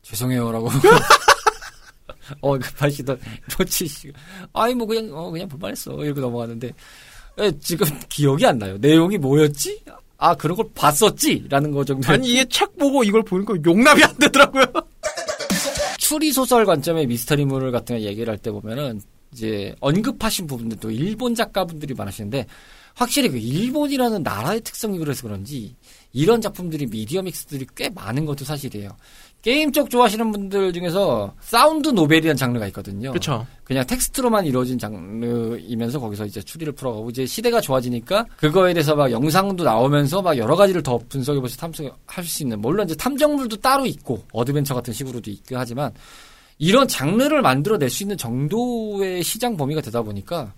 죄송해요라고. 0.02 0.70
어, 2.42 2.58
급하시던 2.58 3.20
로치 3.58 3.88
씨. 3.88 4.12
아니 4.54 4.74
뭐 4.74 4.88
그냥 4.88 5.10
어 5.14 5.32
그냥 5.32 5.48
불만했어. 5.48 5.94
이러고 6.04 6.22
넘어갔는데 6.22 6.72
에, 7.40 7.52
지금 7.60 7.88
기억이 8.10 8.46
안 8.46 8.58
나요. 8.58 8.78
내용이 8.80 9.18
뭐였지? 9.18 9.84
아 10.18 10.36
그런 10.36 10.56
걸 10.56 10.68
봤었지? 10.76 11.46
라는 11.50 11.72
거 11.72 11.84
정도. 11.84 12.12
아니 12.12 12.30
이게 12.32 12.46
책 12.46 12.78
보고 12.78 13.04
이걸 13.04 13.24
보니까 13.24 13.56
용납이 13.66 14.04
안 14.04 14.16
되더라고요. 14.18 14.66
추리 15.98 16.32
소설 16.32 16.66
관점의 16.66 17.08
미스터리물 17.08 17.72
같은 17.72 17.96
거 17.98 18.02
얘기를 18.02 18.32
할 18.32 18.38
때 18.38 18.52
보면은 18.52 19.02
이제 19.34 19.74
언급하신 19.80 20.46
부분들도 20.48 20.92
일본 20.92 21.36
작가분들이 21.36 21.94
많으시는데 21.94 22.46
확실히 22.96 23.30
그 23.30 23.38
일본이라는 23.38 24.22
나라의 24.24 24.60
특성이 24.62 24.98
그래서 25.00 25.24
그런지 25.24 25.74
이런 26.12 26.42
작품들이 26.42 26.88
media 26.88 27.22
mix들이 27.22 27.66
꽤 27.76 27.90
많은 27.90 28.26
것도 28.26 28.44
사실이에요. 28.44 28.90
게임 29.42 29.72
쪽 29.72 29.90
좋아하시는 29.90 30.32
분들 30.32 30.72
중에서 30.72 31.34
sound 31.42 31.90
novel이라는 31.90 32.36
장르가 32.36 32.68
있거든요. 32.68 33.10
그렇죠. 33.10 33.46
그냥 33.64 33.86
텍스트로만 33.88 34.46
이루어진 34.46 34.78
장르이면서 34.78 36.00
거기서 36.00 36.26
이제 36.26 36.42
추리를 36.42 36.74
풀어가고 36.74 37.10
이제 37.10 37.26
시대가 37.26 37.60
좋아지니까 37.60 38.26
그거에 38.38 38.74
대해서 38.74 38.96
막 38.96 39.12
영상도 39.12 39.64
나오면서 39.64 40.22
막 40.22 40.38
여러 40.38 40.56
가지를 40.56 40.84
더 40.84 41.00
분석해보서 41.10 41.58
탐색할 41.58 42.24
수 42.24 42.44
있는 42.44 42.62
물론 42.62 42.86
이제 42.86 42.96
탐정물도 42.96 43.58
따로 43.58 43.86
있고 43.88 44.24
어드벤처 44.32 44.76
같은 44.76 44.94
식으로도 44.94 45.32
있긴 45.32 45.58
하지만 45.58 45.92
이런 46.60 46.88
장르를 46.88 47.42
만들어낼 47.42 47.90
수 47.90 48.04
있는 48.04 48.18
정도의 48.18 49.24
시장 49.24 49.58
범위가 49.58 49.82
되다 49.82 50.04
보니까 50.04 50.54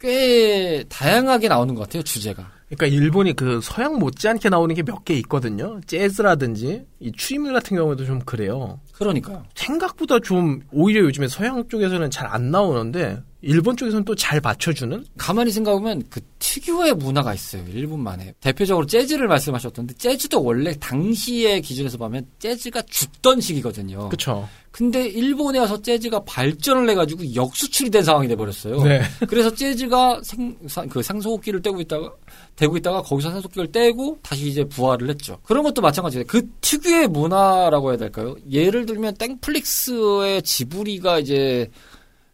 꽤 0.00 0.84
다양하게 0.88 1.48
나오는 1.48 1.74
것 1.74 1.82
같아요 1.82 2.02
주제가. 2.02 2.55
그러니까 2.68 2.86
일본이 2.96 3.32
그 3.32 3.60
서양 3.62 3.98
못지않게 3.98 4.48
나오는 4.48 4.74
게 4.74 4.82
몇 4.82 5.04
개 5.04 5.14
있거든요. 5.18 5.80
재즈라든지 5.86 6.84
이 6.98 7.12
추리물 7.12 7.52
같은 7.52 7.76
경우도 7.76 8.04
좀 8.04 8.18
그래요. 8.20 8.80
그러니까요. 8.92 9.44
생각보다 9.54 10.18
좀 10.20 10.60
오히려 10.72 11.02
요즘에 11.02 11.28
서양 11.28 11.66
쪽에서는 11.68 12.10
잘 12.10 12.26
안 12.26 12.50
나오는데 12.50 13.22
일본 13.42 13.76
쪽에서는 13.76 14.04
또잘 14.04 14.40
맞춰주는 14.40 15.04
가만히 15.16 15.52
생각하면 15.52 16.02
그 16.10 16.20
특유의 16.40 16.94
문화가 16.94 17.32
있어요. 17.34 17.62
일본만의. 17.68 18.34
대표적으로 18.40 18.84
재즈를 18.86 19.28
말씀하셨던데 19.28 19.94
재즈도 19.94 20.42
원래 20.42 20.74
당시의 20.80 21.62
기준에서 21.62 21.98
보면 21.98 22.26
재즈가 22.40 22.82
죽던 22.82 23.40
시기거든요. 23.40 24.08
그렇죠. 24.08 24.48
근데 24.72 25.06
일본에 25.06 25.58
와서 25.60 25.80
재즈가 25.80 26.24
발전을 26.24 26.88
해가지고 26.90 27.34
역수출이 27.34 27.90
된 27.90 28.02
상황이 28.02 28.26
돼버렸어요. 28.28 28.82
네. 28.82 29.02
그래서 29.28 29.54
재즈가 29.54 30.20
생, 30.24 30.56
상, 30.66 30.88
그 30.88 31.00
상소호끼를 31.02 31.62
떼고 31.62 31.80
있다가 31.80 32.12
대고 32.56 32.76
있다가 32.78 33.02
거기서 33.02 33.30
상소호끼를 33.30 33.70
떼고 33.70 34.18
다시 34.22 34.48
이제 34.48 34.64
부활을 34.64 35.10
했죠. 35.10 35.38
그런 35.42 35.62
것도 35.62 35.82
마찬가지예요. 35.82 36.24
그 36.26 36.48
특유의 36.62 37.08
문화라고 37.08 37.90
해야 37.90 37.98
될까요? 37.98 38.34
예를 38.50 38.86
들면 38.86 39.14
땡플릭스의 39.16 40.42
지브리가 40.42 41.18
이제 41.18 41.70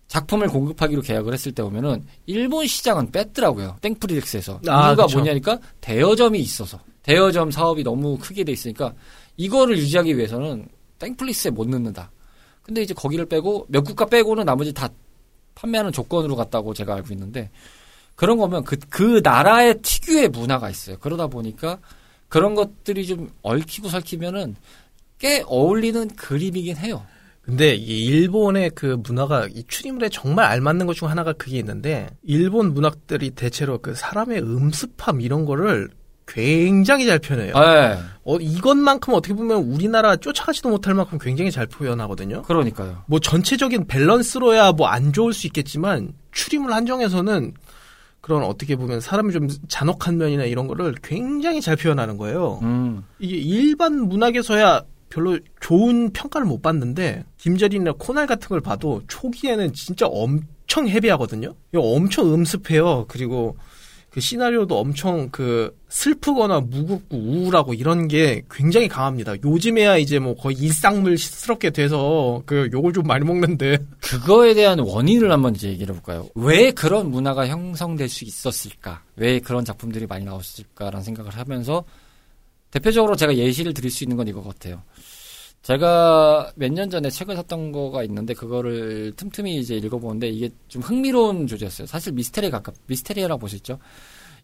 작품을 0.06 0.48
공급하기로 0.48 1.02
계약을 1.02 1.32
했을 1.32 1.52
때 1.52 1.62
보면은 1.62 2.04
일본 2.26 2.66
시장은 2.66 3.11
뺐더라고요. 3.11 3.78
땡플릭스에서. 3.80 4.61
아, 4.68 4.88
이유가 4.88 5.06
그쵸. 5.06 5.18
뭐냐니까 5.18 5.58
대여점이 5.80 6.38
있어서. 6.38 6.78
대여점 7.02 7.50
사업이 7.50 7.82
너무 7.82 8.16
크게 8.18 8.44
돼 8.44 8.52
있으니까 8.52 8.94
이거를 9.37 9.76
유지하기 9.76 10.16
위해서는 10.16 10.68
땡플릭스에 11.00 11.50
못 11.50 11.68
넣는다. 11.68 12.12
근데 12.62 12.82
이제 12.82 12.94
거기를 12.94 13.26
빼고 13.26 13.66
몇 13.68 13.82
국가 13.82 14.04
빼고는 14.04 14.44
나머지 14.44 14.72
다 14.72 14.88
판매하는 15.56 15.90
조건으로 15.90 16.37
갔다고 16.37 16.74
제가 16.74 16.94
알고 16.94 17.12
있는데 17.12 17.50
그런 18.14 18.38
거면 18.38 18.64
그, 18.64 18.77
그 18.88 19.20
나라의 19.22 19.81
특유의 19.83 20.29
문화가 20.29 20.70
있어요. 20.70 20.96
그러다 20.98 21.27
보니까 21.27 21.79
그런 22.29 22.55
것들이 22.55 23.07
좀 23.07 23.31
얽히고 23.42 23.88
설키면은 23.88 24.57
꽤 25.18 25.42
어울리는 25.46 26.09
그림이긴 26.09 26.77
해요. 26.77 27.05
근데 27.42 27.75
이 27.75 28.05
일본의 28.07 28.70
그 28.75 28.98
문화가 29.03 29.48
이 29.53 29.64
추리물에 29.66 30.09
정말 30.11 30.44
알맞는 30.46 30.87
것 30.87 30.94
중 30.94 31.11
하나가 31.11 31.33
그게 31.33 31.59
있는데 31.59 32.09
일본 32.22 32.72
문학들이 32.72 33.31
대체로 33.31 33.79
그 33.79 33.94
사람의 33.94 34.38
음습함 34.42 35.20
이런 35.20 35.44
거를 35.44 35.88
굉장히 36.29 37.05
잘 37.05 37.18
표현해요. 37.18 37.53
네. 37.53 37.98
어, 38.25 38.37
이것만큼 38.37 39.12
어떻게 39.12 39.35
보면 39.35 39.64
우리나라 39.64 40.14
쫓아가지도 40.16 40.70
못할 40.70 40.94
만큼 40.94 41.18
굉장히 41.18 41.51
잘 41.51 41.66
표현하거든요. 41.66 42.42
그러니까요. 42.42 43.03
뭐 43.07 43.18
전체적인 43.18 43.88
밸런스로야 43.88 44.72
뭐 44.72 44.87
안 44.87 45.12
좋을 45.12 45.33
수 45.33 45.48
있겠지만 45.48 46.12
추리물 46.31 46.72
한정에서는 46.72 47.53
그런 48.22 48.44
어떻게 48.44 48.76
보면 48.76 49.00
사람이 49.00 49.32
좀 49.32 49.48
잔혹한 49.68 50.16
면이나 50.16 50.44
이런 50.44 50.68
거를 50.68 50.94
굉장히 51.02 51.61
잘 51.61 51.76
표현하는 51.76 52.16
거예요. 52.16 52.61
음. 52.62 53.04
이게 53.18 53.37
일반 53.37 54.08
문학에서야 54.08 54.82
별로 55.11 55.38
좋은 55.61 56.11
평가를 56.11 56.46
못 56.46 56.62
받는데 56.62 57.24
김재린이나 57.37 57.92
코날 57.98 58.26
같은 58.26 58.48
걸 58.48 58.61
봐도 58.61 59.02
초기에는 59.08 59.72
진짜 59.74 60.06
엄청 60.06 60.88
헤비하거든요. 60.88 61.52
엄청 61.74 62.32
음습해요. 62.32 63.06
그리고 63.08 63.56
그 64.12 64.20
시나리오도 64.20 64.79
엄청 64.79 65.31
그 65.31 65.75
슬프거나 65.88 66.61
무겁고 66.61 67.16
우울하고 67.16 67.72
이런 67.72 68.09
게 68.09 68.42
굉장히 68.51 68.87
강합니다. 68.87 69.35
요즘에야 69.42 69.96
이제 69.96 70.18
뭐 70.18 70.37
거의 70.37 70.57
일상물스럽게 70.59 71.70
돼서 71.70 72.42
그 72.44 72.68
욕을 72.72 72.92
좀 72.92 73.07
많이 73.07 73.25
먹는데 73.25 73.79
그거에 74.03 74.53
대한 74.53 74.81
원인을 74.81 75.33
한번 75.33 75.55
이제 75.55 75.68
얘기를 75.68 75.94
해볼까요? 75.94 76.29
왜 76.35 76.72
그런 76.72 77.11
문화가 77.11 77.46
형성될 77.46 78.11
수 78.11 78.27
있었을까? 78.27 79.03
왜 79.16 79.40
그런 79.40 79.64
작품들이 79.64 80.07
많이 80.07 80.27
나왔을까라는 80.27 81.03
생각을 81.03 81.35
하면서 81.35 81.83
대표적으로 82.70 83.16
제가 83.16 83.35
예시를 83.35 83.72
드릴 83.72 83.90
수 83.90 84.05
있는 84.05 84.18
건 84.18 84.29
이거 84.29 84.42
같아요. 84.42 84.83
제가 85.62 86.53
몇 86.57 86.72
년 86.72 86.90
전에 86.90 87.09
책을 87.09 87.37
샀던 87.37 87.70
거가 87.72 88.03
있는데 88.05 88.35
그거를 88.35 89.12
틈틈이 89.16 89.57
이제 89.59 89.77
읽어보는데 89.77 90.29
이게 90.29 90.51
좀 90.68 90.83
흥미로운 90.83 91.46
주제였어요. 91.46 91.87
사실 91.87 92.12
미스테리에 92.12 92.51
가깝, 92.51 92.75
미스테리라고 92.87 93.38
보셨죠? 93.38 93.79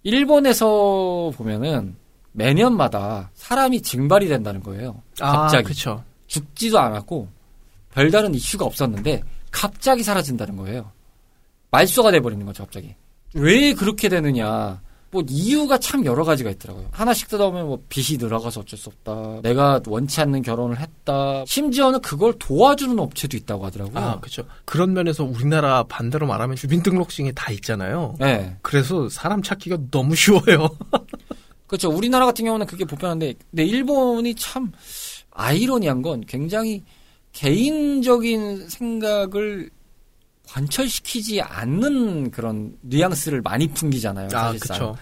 일본에서 0.04 1.32
보면은 1.36 1.96
매년마다 2.32 3.30
사람이 3.34 3.82
증발이 3.82 4.28
된다는 4.28 4.62
거예요. 4.62 5.02
갑자기. 5.18 5.56
아, 5.56 5.62
그렇죠. 5.62 6.04
죽지도 6.28 6.78
않았고 6.78 7.28
별다른 7.92 8.34
이슈가 8.34 8.64
없었는데 8.64 9.22
갑자기 9.50 10.04
사라진다는 10.04 10.56
거예요. 10.56 10.92
말소가 11.72 12.12
돼버리는 12.12 12.44
거죠, 12.46 12.62
갑자기. 12.62 12.94
왜 13.34 13.74
그렇게 13.74 14.08
되느냐. 14.08 14.80
뭐 15.10 15.22
이유가 15.26 15.78
참 15.78 16.04
여러 16.04 16.22
가지가 16.22 16.50
있더라고요. 16.50 16.88
하나씩 16.90 17.28
뜯어보면 17.28 17.66
뭐 17.66 17.82
빚이 17.88 18.18
늘어가서 18.18 18.60
어쩔 18.60 18.78
수 18.78 18.90
없다. 18.90 19.40
내가 19.42 19.80
원치 19.86 20.20
않는 20.20 20.42
결혼을 20.42 20.78
했다. 20.78 21.44
심지어는 21.46 22.00
그걸 22.02 22.34
도와주는 22.38 22.98
업체도 22.98 23.36
있다고 23.36 23.64
하더라고요. 23.66 23.98
아, 23.98 24.20
그렇죠. 24.20 24.44
그런 24.66 24.92
면에서 24.92 25.24
우리나라 25.24 25.82
반대로 25.84 26.26
말하면 26.26 26.56
주민등록증이 26.56 27.32
다 27.34 27.50
있잖아요. 27.52 28.16
네. 28.18 28.56
그래서 28.60 29.08
사람 29.08 29.42
찾기가 29.42 29.78
너무 29.90 30.14
쉬워요. 30.14 30.68
그렇죠. 31.66 31.90
우리나라 31.90 32.26
같은 32.26 32.44
경우는 32.44 32.66
그게 32.66 32.84
보편한데, 32.84 33.34
근데 33.50 33.64
일본이 33.64 34.34
참 34.34 34.72
아이러니한 35.30 36.02
건 36.02 36.22
굉장히 36.26 36.82
개인적인 37.32 38.68
생각을 38.68 39.70
관철시키지 40.48 41.40
않는 41.42 42.30
그런 42.30 42.76
뉘앙스를 42.82 43.42
많이 43.42 43.68
풍기잖아요. 43.68 44.26
아, 44.32 44.52
사실상. 44.52 44.78
그렇죠. 44.78 44.96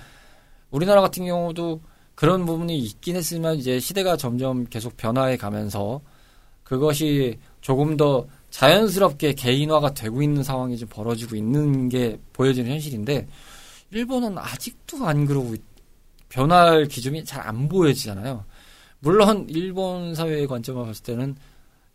우리나라 0.70 1.00
같은 1.00 1.24
경우도 1.24 1.80
그런 2.14 2.44
부분이 2.46 2.76
있긴 2.78 3.16
했지만 3.16 3.56
이제 3.56 3.78
시대가 3.78 4.16
점점 4.16 4.64
계속 4.66 4.96
변화해 4.96 5.36
가면서 5.36 6.00
그것이 6.64 7.38
조금 7.60 7.96
더 7.96 8.26
자연스럽게 8.50 9.34
개인화가 9.34 9.94
되고 9.94 10.22
있는 10.22 10.42
상황이 10.42 10.76
좀 10.76 10.88
벌어지고 10.88 11.36
있는 11.36 11.88
게 11.88 12.18
보여지는 12.32 12.70
현실인데 12.72 13.26
일본은 13.92 14.36
아직도 14.38 15.06
안 15.06 15.26
그러고 15.26 15.54
있- 15.54 15.62
변할 16.28 16.86
기준이 16.86 17.24
잘 17.24 17.46
안 17.46 17.68
보여지잖아요. 17.68 18.44
물론 18.98 19.46
일본 19.48 20.14
사회의 20.14 20.46
관점을 20.48 20.84
봤을 20.84 21.04
때는 21.04 21.36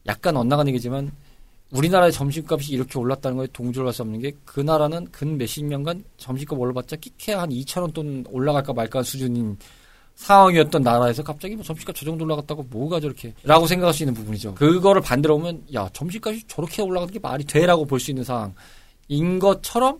약간 0.07 0.37
엇나간 0.37 0.67
얘기지만 0.69 1.11
우리나라의 1.71 2.11
점심값이 2.11 2.73
이렇게 2.73 2.99
올랐다는 2.99 3.37
거에 3.37 3.47
동조를 3.53 3.87
할 3.87 3.93
수 3.93 4.01
없는 4.01 4.19
게 4.21 4.31
그 4.45 4.59
나라는 4.59 5.07
근 5.11 5.37
몇십 5.37 5.65
년간 5.65 6.03
점심값 6.17 6.59
올라봤자 6.59 6.97
끼케야 6.97 7.41
한 7.41 7.49
2천 7.49 7.81
원 7.81 7.91
돈 7.93 8.25
올라갈까 8.29 8.73
말까 8.73 9.03
수준인 9.03 9.57
상황이었던 10.15 10.81
나라에서 10.81 11.23
갑자기 11.23 11.55
뭐 11.55 11.63
점심값 11.63 11.95
저 11.95 12.05
정도 12.05 12.25
올라갔다고 12.25 12.63
뭐가 12.69 12.99
저렇게 12.99 13.33
라고 13.43 13.65
생각할 13.67 13.93
수 13.93 14.03
있는 14.03 14.13
부분이죠. 14.13 14.55
그거를 14.55 15.01
반대로 15.01 15.37
보면 15.37 15.63
야 15.73 15.89
점심값이 15.93 16.43
저렇게 16.47 16.81
올라가는 16.81 17.11
게 17.11 17.19
말이 17.19 17.43
돼라고 17.45 17.85
볼 17.85 17.99
수 17.99 18.11
있는 18.11 18.23
상황인 18.23 19.39
것처럼 19.39 19.99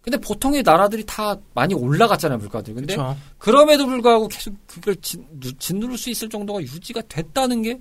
근데 0.00 0.18
보통의 0.18 0.62
나라들이 0.62 1.04
다 1.04 1.36
많이 1.52 1.74
올라갔잖아요 1.74 2.38
물가들이. 2.38 2.74
근데 2.74 2.94
그렇죠. 2.96 3.16
그럼에도 3.38 3.86
불구하고 3.86 4.28
계속 4.28 4.54
그걸 4.66 4.96
진, 5.02 5.26
누- 5.40 5.52
짓누를 5.52 5.98
수 5.98 6.10
있을 6.10 6.28
정도가 6.28 6.62
유지가 6.62 7.02
됐다는 7.08 7.62
게 7.62 7.80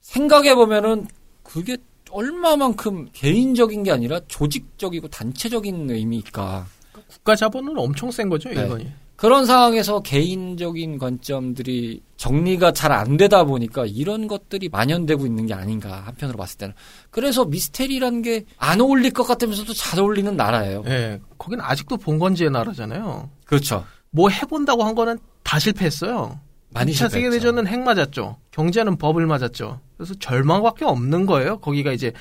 생각해 0.00 0.54
보면은 0.54 1.06
그게 1.48 1.78
얼마만큼 2.10 3.08
개인적인 3.12 3.82
게 3.82 3.90
아니라 3.90 4.20
조직적이고 4.28 5.08
단체적인 5.08 5.90
의미일까. 5.90 6.66
국가 7.08 7.34
자본은 7.34 7.78
엄청 7.78 8.10
센 8.10 8.28
거죠, 8.28 8.50
네. 8.50 8.56
일본이. 8.60 8.92
그런 9.16 9.46
상황에서 9.46 10.00
개인적인 10.00 10.98
관점들이 10.98 12.02
정리가 12.16 12.72
잘 12.72 12.92
안 12.92 13.16
되다 13.16 13.44
보니까 13.44 13.84
이런 13.86 14.28
것들이 14.28 14.68
만연되고 14.68 15.26
있는 15.26 15.46
게 15.46 15.54
아닌가 15.54 16.02
한편으로 16.06 16.38
봤을 16.38 16.56
때는 16.58 16.74
그래서 17.10 17.44
미스테리라는 17.44 18.22
게 18.22 18.44
안 18.58 18.80
어울릴 18.80 19.12
것 19.12 19.24
같으면서도 19.24 19.72
잘 19.72 19.98
어울리는 20.00 20.36
나라예요. 20.36 20.84
예. 20.86 21.20
거긴 21.36 21.60
아직도 21.60 21.96
봉건지의 21.96 22.50
나라잖아요. 22.50 23.28
그렇죠. 23.44 23.84
뭐 24.10 24.28
해본다고 24.28 24.84
한 24.84 24.94
거는 24.94 25.18
다 25.42 25.58
실패했어요. 25.58 26.38
많이 26.70 26.92
2차 26.92 27.10
실패했죠. 27.10 27.14
세계대전은 27.30 27.66
핵 27.66 27.80
맞았죠. 27.80 28.36
경제는 28.52 28.98
법을 28.98 29.26
맞았죠. 29.26 29.80
그래서 29.98 30.14
절망밖에 30.14 30.84
없는 30.84 31.26
거예요. 31.26 31.58
거기가 31.58 31.92
이제 31.92 32.12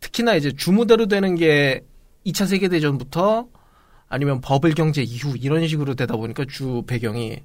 특히나 0.00 0.34
이제 0.34 0.50
주무대로 0.50 1.06
되는 1.06 1.36
게 1.36 1.84
2차 2.24 2.46
세계대전부터 2.46 3.46
아니면 4.08 4.40
버블 4.40 4.74
경제 4.74 5.02
이후 5.02 5.36
이런 5.38 5.68
식으로 5.68 5.94
되다 5.94 6.16
보니까 6.16 6.44
주 6.48 6.82
배경이 6.86 7.40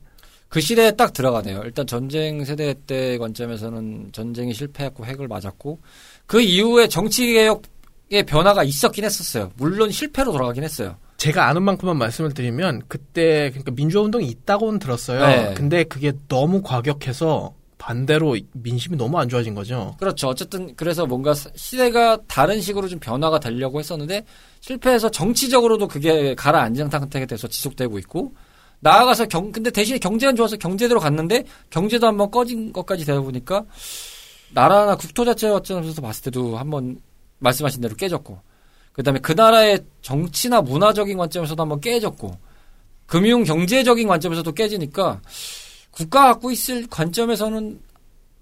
그 0.47 0.60
시대에 0.60 0.91
딱 0.91 1.13
들어가네요. 1.13 1.62
일단 1.65 1.86
전쟁 1.88 2.43
세대 2.43 2.73
때 2.88 3.17
관점에서는 3.17 4.10
전쟁이 4.12 4.54
실패했고 4.54 5.06
핵을 5.06 5.27
맞았고 5.27 5.80
그 6.25 6.41
이후에 6.41 6.88
정치 6.88 7.34
개혁의 7.34 8.25
변화가 8.25 8.63
있었긴 8.63 9.04
했었어요. 9.04 9.51
물론 9.56 9.91
실패로 9.91 10.32
돌아가긴 10.32 10.63
했어요. 10.63 10.97
제가 11.17 11.47
아는 11.47 11.63
만큼만 11.63 11.97
말씀을 11.97 12.34
드리면 12.34 12.84
그때 12.88 13.49
그러니까 13.51 13.71
민주화 13.71 14.04
운동이 14.04 14.27
있다고는 14.27 14.80
들었어요. 14.80 15.25
네. 15.25 15.54
근데 15.54 15.84
그게 15.84 16.13
너무 16.27 16.62
과격해서 16.62 17.54
반대로 17.81 18.37
민심이 18.53 18.95
너무 18.95 19.17
안 19.17 19.27
좋아진 19.27 19.55
거죠. 19.55 19.95
그렇죠. 19.99 20.27
어쨌든 20.27 20.75
그래서 20.75 21.07
뭔가 21.07 21.33
시대가 21.33 22.15
다른 22.27 22.61
식으로 22.61 22.87
좀 22.87 22.99
변화가 22.99 23.39
되려고 23.39 23.79
했었는데 23.79 24.23
실패해서 24.59 25.09
정치적으로도 25.09 25.87
그게 25.87 26.35
가라앉은 26.35 26.91
상태가 26.91 27.25
돼서 27.25 27.47
지속되고 27.47 27.97
있고 27.99 28.35
나아가서 28.81 29.25
경 29.25 29.51
근데 29.51 29.71
대신에 29.71 29.97
경제는 29.97 30.35
좋아서 30.35 30.57
경제대로 30.57 30.99
갔는데 30.99 31.43
경제도 31.71 32.05
한번 32.05 32.29
꺼진 32.29 32.71
것까지 32.71 33.03
되다 33.03 33.19
보니까 33.19 33.65
나라나 34.53 34.95
국토 34.95 35.25
자체 35.25 35.49
관점에서 35.49 36.03
봤을 36.03 36.25
때도 36.25 36.57
한번 36.57 36.99
말씀하신 37.39 37.81
대로 37.81 37.95
깨졌고 37.95 38.39
그다음에 38.91 39.19
그 39.19 39.31
나라의 39.31 39.79
정치나 40.03 40.61
문화적인 40.61 41.17
관점에서도 41.17 41.59
한번 41.59 41.81
깨졌고 41.81 42.37
금융 43.07 43.43
경제적인 43.43 44.07
관점에서도 44.07 44.51
깨지니까 44.51 45.19
국가 45.91 46.25
갖고 46.27 46.51
있을 46.51 46.88
관점에서는 46.88 47.80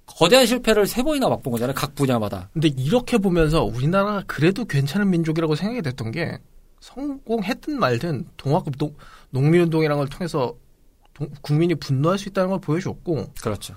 거대한 0.05 0.45
실패를 0.45 0.87
세 0.87 1.03
번이나 1.03 1.29
맛본 1.29 1.51
거잖아요. 1.51 1.75
각 1.75 1.93
분야마다. 1.95 2.49
근데 2.53 2.67
이렇게 2.69 3.17
보면서 3.17 3.63
우리나라가 3.63 4.23
그래도 4.27 4.65
괜찮은 4.65 5.09
민족이라고 5.09 5.55
생각이 5.55 5.81
됐던 5.83 6.11
게 6.11 6.39
성공했든 6.79 7.79
말든 7.79 8.27
동학급 8.37 8.77
농, 8.77 8.95
농민운동이라는 9.31 9.97
걸 9.97 10.09
통해서 10.09 10.55
동- 11.13 11.29
국민이 11.41 11.75
분노할 11.75 12.17
수 12.17 12.29
있다는 12.29 12.49
걸 12.49 12.59
보여줬고 12.59 13.33
그렇죠. 13.41 13.75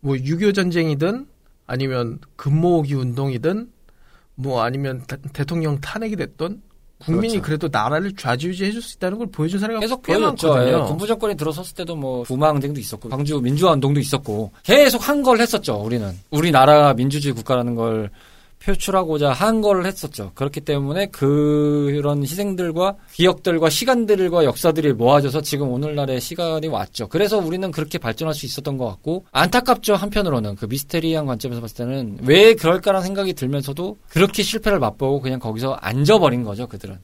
뭐 0.00 0.14
6.25 0.14 0.54
전쟁이든 0.54 1.26
아니면 1.66 2.20
금모으기 2.36 2.94
운동이든 2.94 3.70
뭐 4.36 4.62
아니면 4.62 5.04
대, 5.06 5.16
대통령 5.32 5.80
탄핵이 5.80 6.16
됐던 6.16 6.62
국민이 7.00 7.34
그렇죠. 7.40 7.42
그래도 7.46 7.68
나라를 7.70 8.14
좌지우지 8.14 8.64
해줄 8.64 8.82
수 8.82 8.96
있다는 8.96 9.18
걸 9.18 9.26
보여준 9.30 9.58
사례가 9.58 9.80
계속 9.80 10.02
꽤 10.02 10.14
보였죠. 10.16 10.48
많거든요. 10.54 10.78
예, 10.84 10.86
군부 10.86 11.06
정권이 11.06 11.36
들어섰을 11.36 11.74
때도 11.74 11.96
뭐 11.96 12.22
부마항쟁도 12.24 12.78
있었고 12.78 13.08
광주 13.08 13.40
민주화 13.40 13.72
운동도 13.72 13.98
있었고 14.00 14.50
계속 14.62 15.08
한 15.08 15.22
걸 15.22 15.40
했었죠. 15.40 15.74
우리는 15.76 16.12
우리나라가 16.30 16.94
민주주의 16.94 17.34
국가라는 17.34 17.74
걸 17.74 18.10
표출하고자 18.64 19.32
한 19.32 19.60
걸 19.60 19.84
했었죠. 19.84 20.32
그렇기 20.34 20.60
때문에 20.60 21.06
그런 21.06 22.22
희생들과 22.22 22.96
기억들과 23.12 23.68
시간들과 23.68 24.44
역사들이 24.44 24.94
모아져서 24.94 25.42
지금 25.42 25.68
오늘날의 25.70 26.20
시간이 26.20 26.66
왔죠. 26.68 27.08
그래서 27.08 27.36
우리는 27.38 27.70
그렇게 27.70 27.98
발전할 27.98 28.34
수 28.34 28.46
있었던 28.46 28.78
것 28.78 28.86
같고 28.86 29.26
안타깝죠. 29.32 29.96
한편으로는 29.96 30.56
그 30.56 30.64
미스테리한 30.66 31.26
관점에서 31.26 31.60
봤을 31.60 31.76
때는 31.76 32.18
왜 32.22 32.54
그럴까라는 32.54 33.04
생각이 33.04 33.34
들면서도 33.34 33.98
그렇게 34.08 34.42
실패를 34.42 34.78
맛보고 34.78 35.20
그냥 35.20 35.40
거기서 35.40 35.72
앉아버린 35.74 36.42
거죠. 36.44 36.66
그들은. 36.66 36.98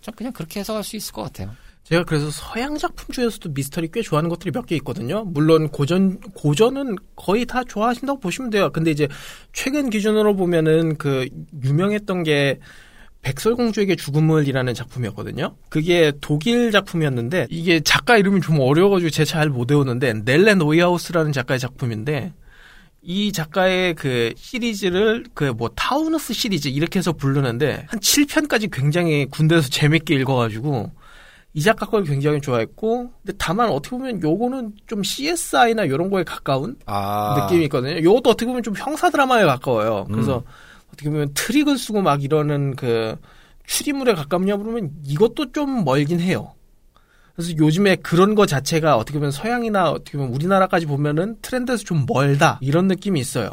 좀 0.00 0.14
그냥 0.14 0.32
그렇게 0.32 0.60
해석할 0.60 0.82
수 0.84 0.96
있을 0.96 1.12
것 1.12 1.22
같아요. 1.22 1.50
제가 1.88 2.02
그래서 2.02 2.30
서양 2.32 2.76
작품 2.76 3.12
중에서도 3.12 3.50
미스터리 3.50 3.88
꽤 3.92 4.02
좋아하는 4.02 4.28
것들이 4.28 4.50
몇 4.50 4.66
개 4.66 4.74
있거든요. 4.76 5.22
물론 5.24 5.68
고전 5.68 6.18
고전은 6.18 6.96
거의 7.14 7.46
다 7.46 7.62
좋아하신다고 7.62 8.18
보시면 8.18 8.50
돼요. 8.50 8.70
근데 8.72 8.90
이제 8.90 9.06
최근 9.52 9.88
기준으로 9.88 10.34
보면은 10.34 10.96
그 10.98 11.28
유명했던 11.62 12.24
게 12.24 12.58
백설공주에게 13.22 13.94
죽음을이라는 13.94 14.74
작품이었거든요. 14.74 15.54
그게 15.68 16.10
독일 16.20 16.72
작품이었는데 16.72 17.46
이게 17.50 17.78
작가 17.78 18.16
이름이 18.16 18.40
좀 18.40 18.58
어려워가지고 18.58 19.10
제가 19.10 19.24
잘못 19.24 19.70
외우는데 19.70 20.14
넬레 20.24 20.54
노이하우스라는 20.56 21.30
작가의 21.30 21.60
작품인데 21.60 22.32
이 23.02 23.30
작가의 23.30 23.94
그 23.94 24.32
시리즈를 24.36 25.24
그 25.34 25.52
뭐 25.52 25.70
타우너스 25.76 26.34
시리즈 26.34 26.66
이렇게 26.66 26.98
해서 26.98 27.12
부르는데 27.12 27.86
한 27.88 28.00
7편까지 28.00 28.70
굉장히 28.72 29.26
군대에서 29.26 29.68
재밌게 29.70 30.16
읽어가지고 30.16 30.90
이 31.56 31.62
작가 31.62 31.86
걸 31.86 32.04
굉장히 32.04 32.38
좋아했고 32.38 33.10
근데 33.22 33.34
다만 33.38 33.70
어떻게 33.70 33.96
보면 33.96 34.22
요거는 34.22 34.74
좀 34.86 35.02
CSI나 35.02 35.84
이런 35.84 36.10
거에 36.10 36.22
가까운 36.22 36.76
아. 36.84 37.34
느낌이 37.40 37.64
있거든요. 37.64 38.02
요것도 38.02 38.28
어떻게 38.28 38.44
보면 38.44 38.62
좀 38.62 38.74
형사 38.76 39.08
드라마에 39.08 39.46
가까워요. 39.46 40.04
그래서 40.12 40.42
어떻게 40.88 41.08
보면 41.08 41.30
트릭을 41.32 41.78
쓰고 41.78 42.02
막 42.02 42.22
이러는 42.22 42.76
그 42.76 43.16
추리물에 43.64 44.12
가깝냐 44.12 44.58
그러면 44.58 44.90
이것도 45.06 45.52
좀 45.52 45.82
멀긴 45.82 46.20
해요. 46.20 46.52
그래서 47.34 47.56
요즘에 47.56 47.96
그런 47.96 48.34
거 48.34 48.44
자체가 48.44 48.98
어떻게 48.98 49.18
보면 49.18 49.30
서양이나 49.30 49.90
어떻게 49.90 50.18
보면 50.18 50.34
우리나라까지 50.34 50.84
보면은 50.84 51.38
트렌드에서 51.40 51.84
좀 51.84 52.04
멀다 52.06 52.58
이런 52.60 52.86
느낌이 52.86 53.18
있어요. 53.18 53.48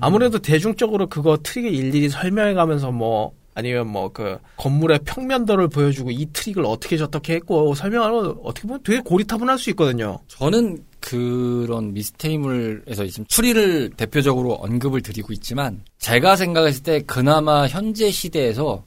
아무래도 0.00 0.38
대중적으로 0.38 1.08
그거 1.08 1.36
트릭을 1.42 1.74
일일이 1.74 2.08
설명해 2.08 2.54
가면서 2.54 2.90
뭐 2.90 3.32
아니면 3.58 3.88
뭐 3.88 4.08
그 4.10 4.38
건물의 4.56 5.00
평면도를 5.04 5.68
보여주고 5.68 6.10
이 6.12 6.26
트릭을 6.32 6.64
어떻게 6.64 6.96
저떻게 6.96 7.34
했고 7.34 7.74
설명하면 7.74 8.38
어떻게 8.42 8.66
보면 8.68 8.82
되게 8.84 9.00
고리타분할 9.00 9.58
수 9.58 9.70
있거든요. 9.70 10.20
저는 10.28 10.84
그런 11.00 11.92
미스테리물에서 11.92 13.06
지금 13.06 13.26
추리를 13.26 13.90
대표적으로 13.90 14.54
언급을 14.54 15.02
드리고 15.02 15.32
있지만 15.32 15.82
제가 15.98 16.36
생각했을 16.36 16.82
때 16.82 17.00
그나마 17.02 17.66
현재 17.66 18.10
시대에서 18.10 18.84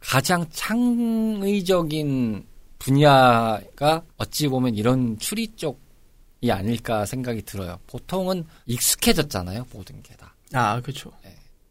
가장 0.00 0.46
창의적인 0.50 2.44
분야가 2.78 4.02
어찌 4.16 4.48
보면 4.48 4.74
이런 4.74 5.18
추리 5.18 5.48
쪽이 5.48 6.50
아닐까 6.50 7.04
생각이 7.04 7.42
들어요. 7.42 7.78
보통은 7.88 8.44
익숙해졌잖아요, 8.66 9.66
모든 9.72 10.02
게 10.02 10.14
다. 10.14 10.34
아, 10.52 10.80
그렇죠. 10.80 11.10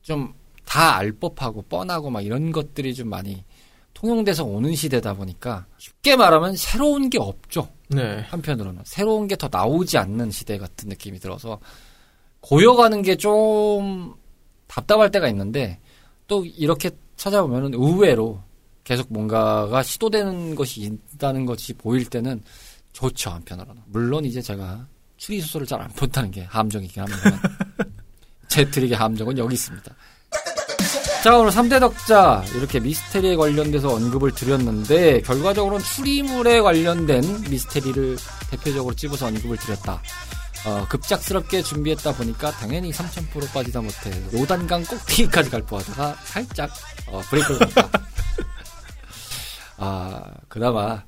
좀 0.01 0.33
다 0.65 0.95
알 0.97 1.11
법하고 1.13 1.61
뻔하고 1.63 2.09
막 2.09 2.21
이런 2.21 2.51
것들이 2.51 2.93
좀 2.93 3.09
많이 3.09 3.43
통용돼서 3.93 4.43
오는 4.43 4.75
시대다 4.75 5.13
보니까 5.13 5.65
쉽게 5.77 6.15
말하면 6.17 6.55
새로운 6.57 7.09
게 7.09 7.17
없죠. 7.19 7.69
네. 7.89 8.19
한편으로는 8.29 8.81
새로운 8.85 9.27
게 9.27 9.35
더 9.35 9.47
나오지 9.51 9.97
않는 9.97 10.31
시대 10.31 10.57
같은 10.57 10.89
느낌이 10.89 11.19
들어서 11.19 11.59
고여가는 12.41 13.01
게 13.03 13.15
좀 13.15 14.13
답답할 14.67 15.11
때가 15.11 15.27
있는데 15.29 15.79
또 16.27 16.43
이렇게 16.45 16.89
찾아보면은 17.17 17.73
의외로 17.75 18.41
계속 18.83 19.07
뭔가가 19.11 19.81
시도되는 19.83 20.55
것이 20.55 20.81
있다는 21.13 21.45
것이 21.45 21.73
보일 21.73 22.05
때는 22.05 22.43
좋죠 22.93 23.29
한편으로는 23.31 23.81
물론 23.87 24.25
이제 24.25 24.41
제가 24.41 24.87
추리 25.17 25.39
소설을 25.41 25.65
잘 25.67 25.81
안 25.81 25.89
본다는 25.91 26.31
게 26.31 26.43
함정이긴 26.43 27.03
합니다만 27.03 27.39
제 28.49 28.69
트릭의 28.69 28.97
함정은 28.97 29.37
여기 29.37 29.53
있습니다. 29.53 29.95
자 31.25 31.35
오늘 31.39 31.49
3대 31.51 31.79
덕자 31.79 32.43
이렇게 32.55 32.79
미스테리에 32.79 33.35
관련돼서 33.35 33.95
언급을 33.95 34.29
드렸는데 34.29 35.21
결과적으로는 35.21 35.83
추리물에 35.83 36.61
관련된 36.61 37.45
미스테리를 37.49 38.15
대표적으로 38.51 38.93
찝어서 38.93 39.25
언급을 39.25 39.57
드렸다. 39.57 40.03
어, 40.67 40.85
급작스럽게 40.87 41.63
준비했다 41.63 42.13
보니까 42.13 42.51
당연히 42.51 42.91
3000% 42.91 43.51
빠지다 43.51 43.81
못해 43.81 44.11
로단강 44.33 44.83
꼭대기까지 44.83 45.49
갈 45.49 45.63
뻔하다가 45.63 46.15
살짝 46.25 46.69
어, 47.07 47.19
브레이크를 47.27 47.57
걷다. 47.69 47.89
아 49.77 50.31
그나마 50.47 51.01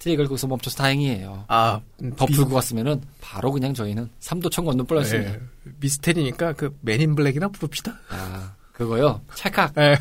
트릭을 0.00 0.28
거기서 0.28 0.48
멈춰서 0.48 0.76
다행이에요. 0.76 1.46
아, 1.48 1.80
더 2.18 2.26
미- 2.26 2.34
풀고 2.34 2.52
갔으면은 2.52 3.00
바로 3.22 3.50
그냥 3.50 3.72
저희는 3.72 4.10
3도 4.20 4.50
천 4.50 4.66
건너 4.66 4.84
뻔했습니다. 4.84 5.30
네. 5.32 5.40
미스테리니까 5.80 6.52
그 6.52 6.76
맨인 6.82 7.14
블랙이나 7.14 7.48
부릅시다. 7.48 7.98
아 8.10 8.54
그거요 8.72 9.20
찰칵 9.34 9.74
네. 9.74 9.96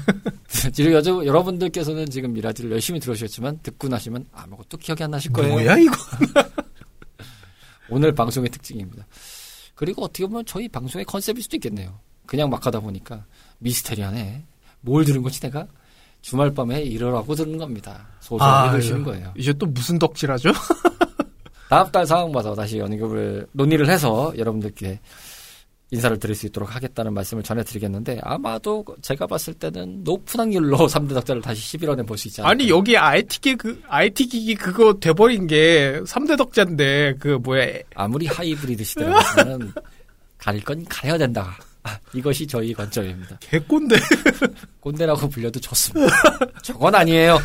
지금 0.72 0.94
요즘 0.94 1.26
여러분들께서는 1.26 2.10
지금 2.10 2.34
미라지를 2.34 2.72
열심히 2.72 3.00
들으셨지만 3.00 3.60
듣고 3.62 3.88
나시면 3.88 4.26
아무것도 4.32 4.78
기억이 4.78 5.04
안 5.04 5.12
나실 5.12 5.32
거예요. 5.34 5.54
뭐야 5.54 5.78
이거? 5.78 5.96
오늘 7.90 8.14
방송의 8.14 8.50
특징입니다. 8.50 9.06
그리고 9.76 10.04
어떻게 10.06 10.26
보면 10.26 10.46
저희 10.46 10.70
방송의 10.70 11.06
컨셉일 11.06 11.44
수도 11.44 11.58
있겠네요. 11.58 12.00
그냥 12.26 12.50
막 12.50 12.62
가다 12.62 12.80
보니까 12.80 13.26
미스테리하네. 13.60 14.46
뭘 14.82 15.04
들은 15.04 15.22
거지 15.22 15.40
내가? 15.42 15.68
주말 16.22 16.54
밤에 16.54 16.82
이러라고 16.82 17.36
들은 17.36 17.58
겁니다. 17.58 18.08
소소하게 18.20 18.70
아, 18.70 18.72
들으시는 18.72 19.04
거예요. 19.04 19.34
이제 19.36 19.52
또 19.54 19.66
무슨 19.66 20.00
덕질하죠? 20.00 20.52
다음 21.70 21.92
달 21.92 22.06
상황 22.06 22.32
봐서 22.32 22.54
다시 22.54 22.78
연극을 22.78 23.48
논의를 23.54 23.90
해서 23.90 24.34
여러분들께 24.38 25.00
인사를 25.92 26.18
드릴 26.20 26.36
수 26.36 26.46
있도록 26.48 26.74
하겠다는 26.74 27.14
말씀을 27.14 27.44
전해드리겠는데 27.44 28.20
아마도 28.24 28.86
제가 29.02 29.28
봤을 29.28 29.54
때는 29.54 30.04
높은 30.06 30.40
확률로 30.40 30.78
3대 30.88 31.14
덕자를 31.14 31.42
다시 31.42 31.78
11월에 31.78 32.08
볼 32.08 32.18
수 32.18 32.30
있지 32.30 32.42
않을까. 32.42 32.52
아니 32.52 32.70
여기 32.70 32.98
IT 32.98 33.56
그 33.56 33.82
IT 33.88 34.28
기기 34.28 34.56
그거 34.56 34.94
돼버린 35.00 35.48
게 35.48 36.00
3대 36.06 36.38
덕자인데 36.38 37.16
그 37.20 37.40
뭐야 37.44 37.68
아무리 37.96 38.26
하이브리드 38.28 38.84
시대라면 38.84 39.74
가릴 40.38 40.64
건 40.64 40.86
가려야 40.86 41.18
된다. 41.18 41.58
아, 41.84 41.98
이것이 42.14 42.48
저희 42.48 42.74
관점입니다. 42.74 43.38
개꼰대. 43.42 43.96
꼰대라고 44.80 45.28
불려도 45.30 45.60
좋습니다. 45.60 46.14
저건 46.64 46.96
아니에요. 46.96 47.38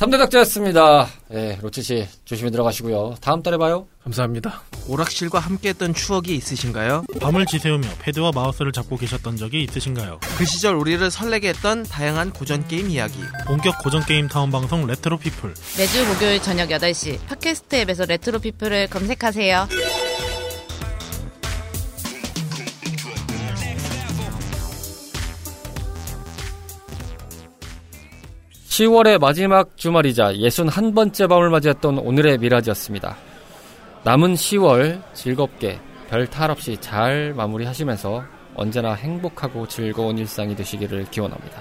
3대 0.00 0.16
덕자였습니다. 0.16 1.08
예, 1.34 1.58
로치 1.60 1.82
씨 1.82 2.08
조심히 2.24 2.50
들어가시고요. 2.50 3.16
다음 3.20 3.42
달에 3.42 3.58
봐요. 3.58 3.86
감사합니다. 4.02 4.62
오락실과 4.88 5.38
함께했던 5.38 5.92
추억이 5.92 6.34
있으신가요? 6.36 7.04
밤을 7.20 7.44
지새우며 7.44 7.86
패드와 8.00 8.32
마우스를 8.34 8.72
잡고 8.72 8.96
계셨던 8.96 9.36
적이 9.36 9.64
있으신가요? 9.64 10.20
그 10.38 10.46
시절 10.46 10.74
우리를 10.76 11.10
설레게 11.10 11.50
했던 11.50 11.82
다양한 11.82 12.32
고전 12.32 12.66
게임 12.66 12.88
이야기. 12.88 13.20
본격 13.46 13.78
고전 13.82 14.02
게임 14.06 14.26
타운 14.26 14.50
방송 14.50 14.86
레트로 14.86 15.18
피플. 15.18 15.52
매주 15.76 16.06
목요일 16.06 16.40
저녁 16.40 16.70
8시 16.70 17.26
팟캐스트 17.26 17.76
앱에서 17.76 18.06
레트로 18.06 18.38
피플을 18.38 18.88
검색하세요. 18.88 19.68
10월의 28.80 29.20
마지막 29.20 29.76
주말이자 29.76 30.32
61번째 30.32 31.28
밤을 31.28 31.50
맞이했던 31.50 31.98
오늘의 31.98 32.38
미라지였습니다. 32.38 33.14
남은 34.04 34.32
10월 34.32 35.02
즐겁게 35.12 35.78
별 36.08 36.26
탈 36.26 36.50
없이 36.50 36.78
잘 36.80 37.34
마무리하시면서 37.34 38.24
언제나 38.54 38.94
행복하고 38.94 39.68
즐거운 39.68 40.16
일상이 40.16 40.56
되시기를 40.56 41.10
기원합니다. 41.10 41.60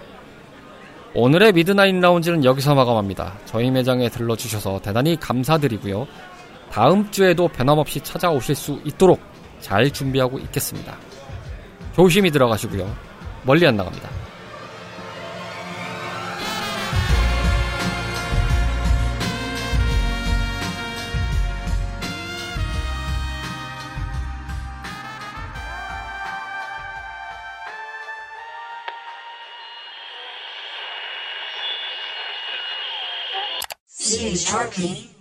오늘의 1.14 1.52
미드나잇 1.52 1.94
라운지는 1.96 2.46
여기서 2.46 2.74
마감합니다. 2.74 3.34
저희 3.44 3.70
매장에 3.70 4.08
들러주셔서 4.08 4.80
대단히 4.80 5.20
감사드리고요. 5.20 6.08
다음 6.72 7.12
주에도 7.12 7.50
변함없이 7.50 8.00
찾아오실 8.00 8.56
수 8.56 8.80
있도록 8.86 9.20
잘 9.60 9.92
준비하고 9.92 10.40
있겠습니다. 10.40 10.96
조심히 11.94 12.32
들어가시고요. 12.32 12.90
멀리 13.44 13.68
안 13.68 13.76
나갑니다. 13.76 14.19
CH 34.10 34.50
Harpy. 34.50 35.19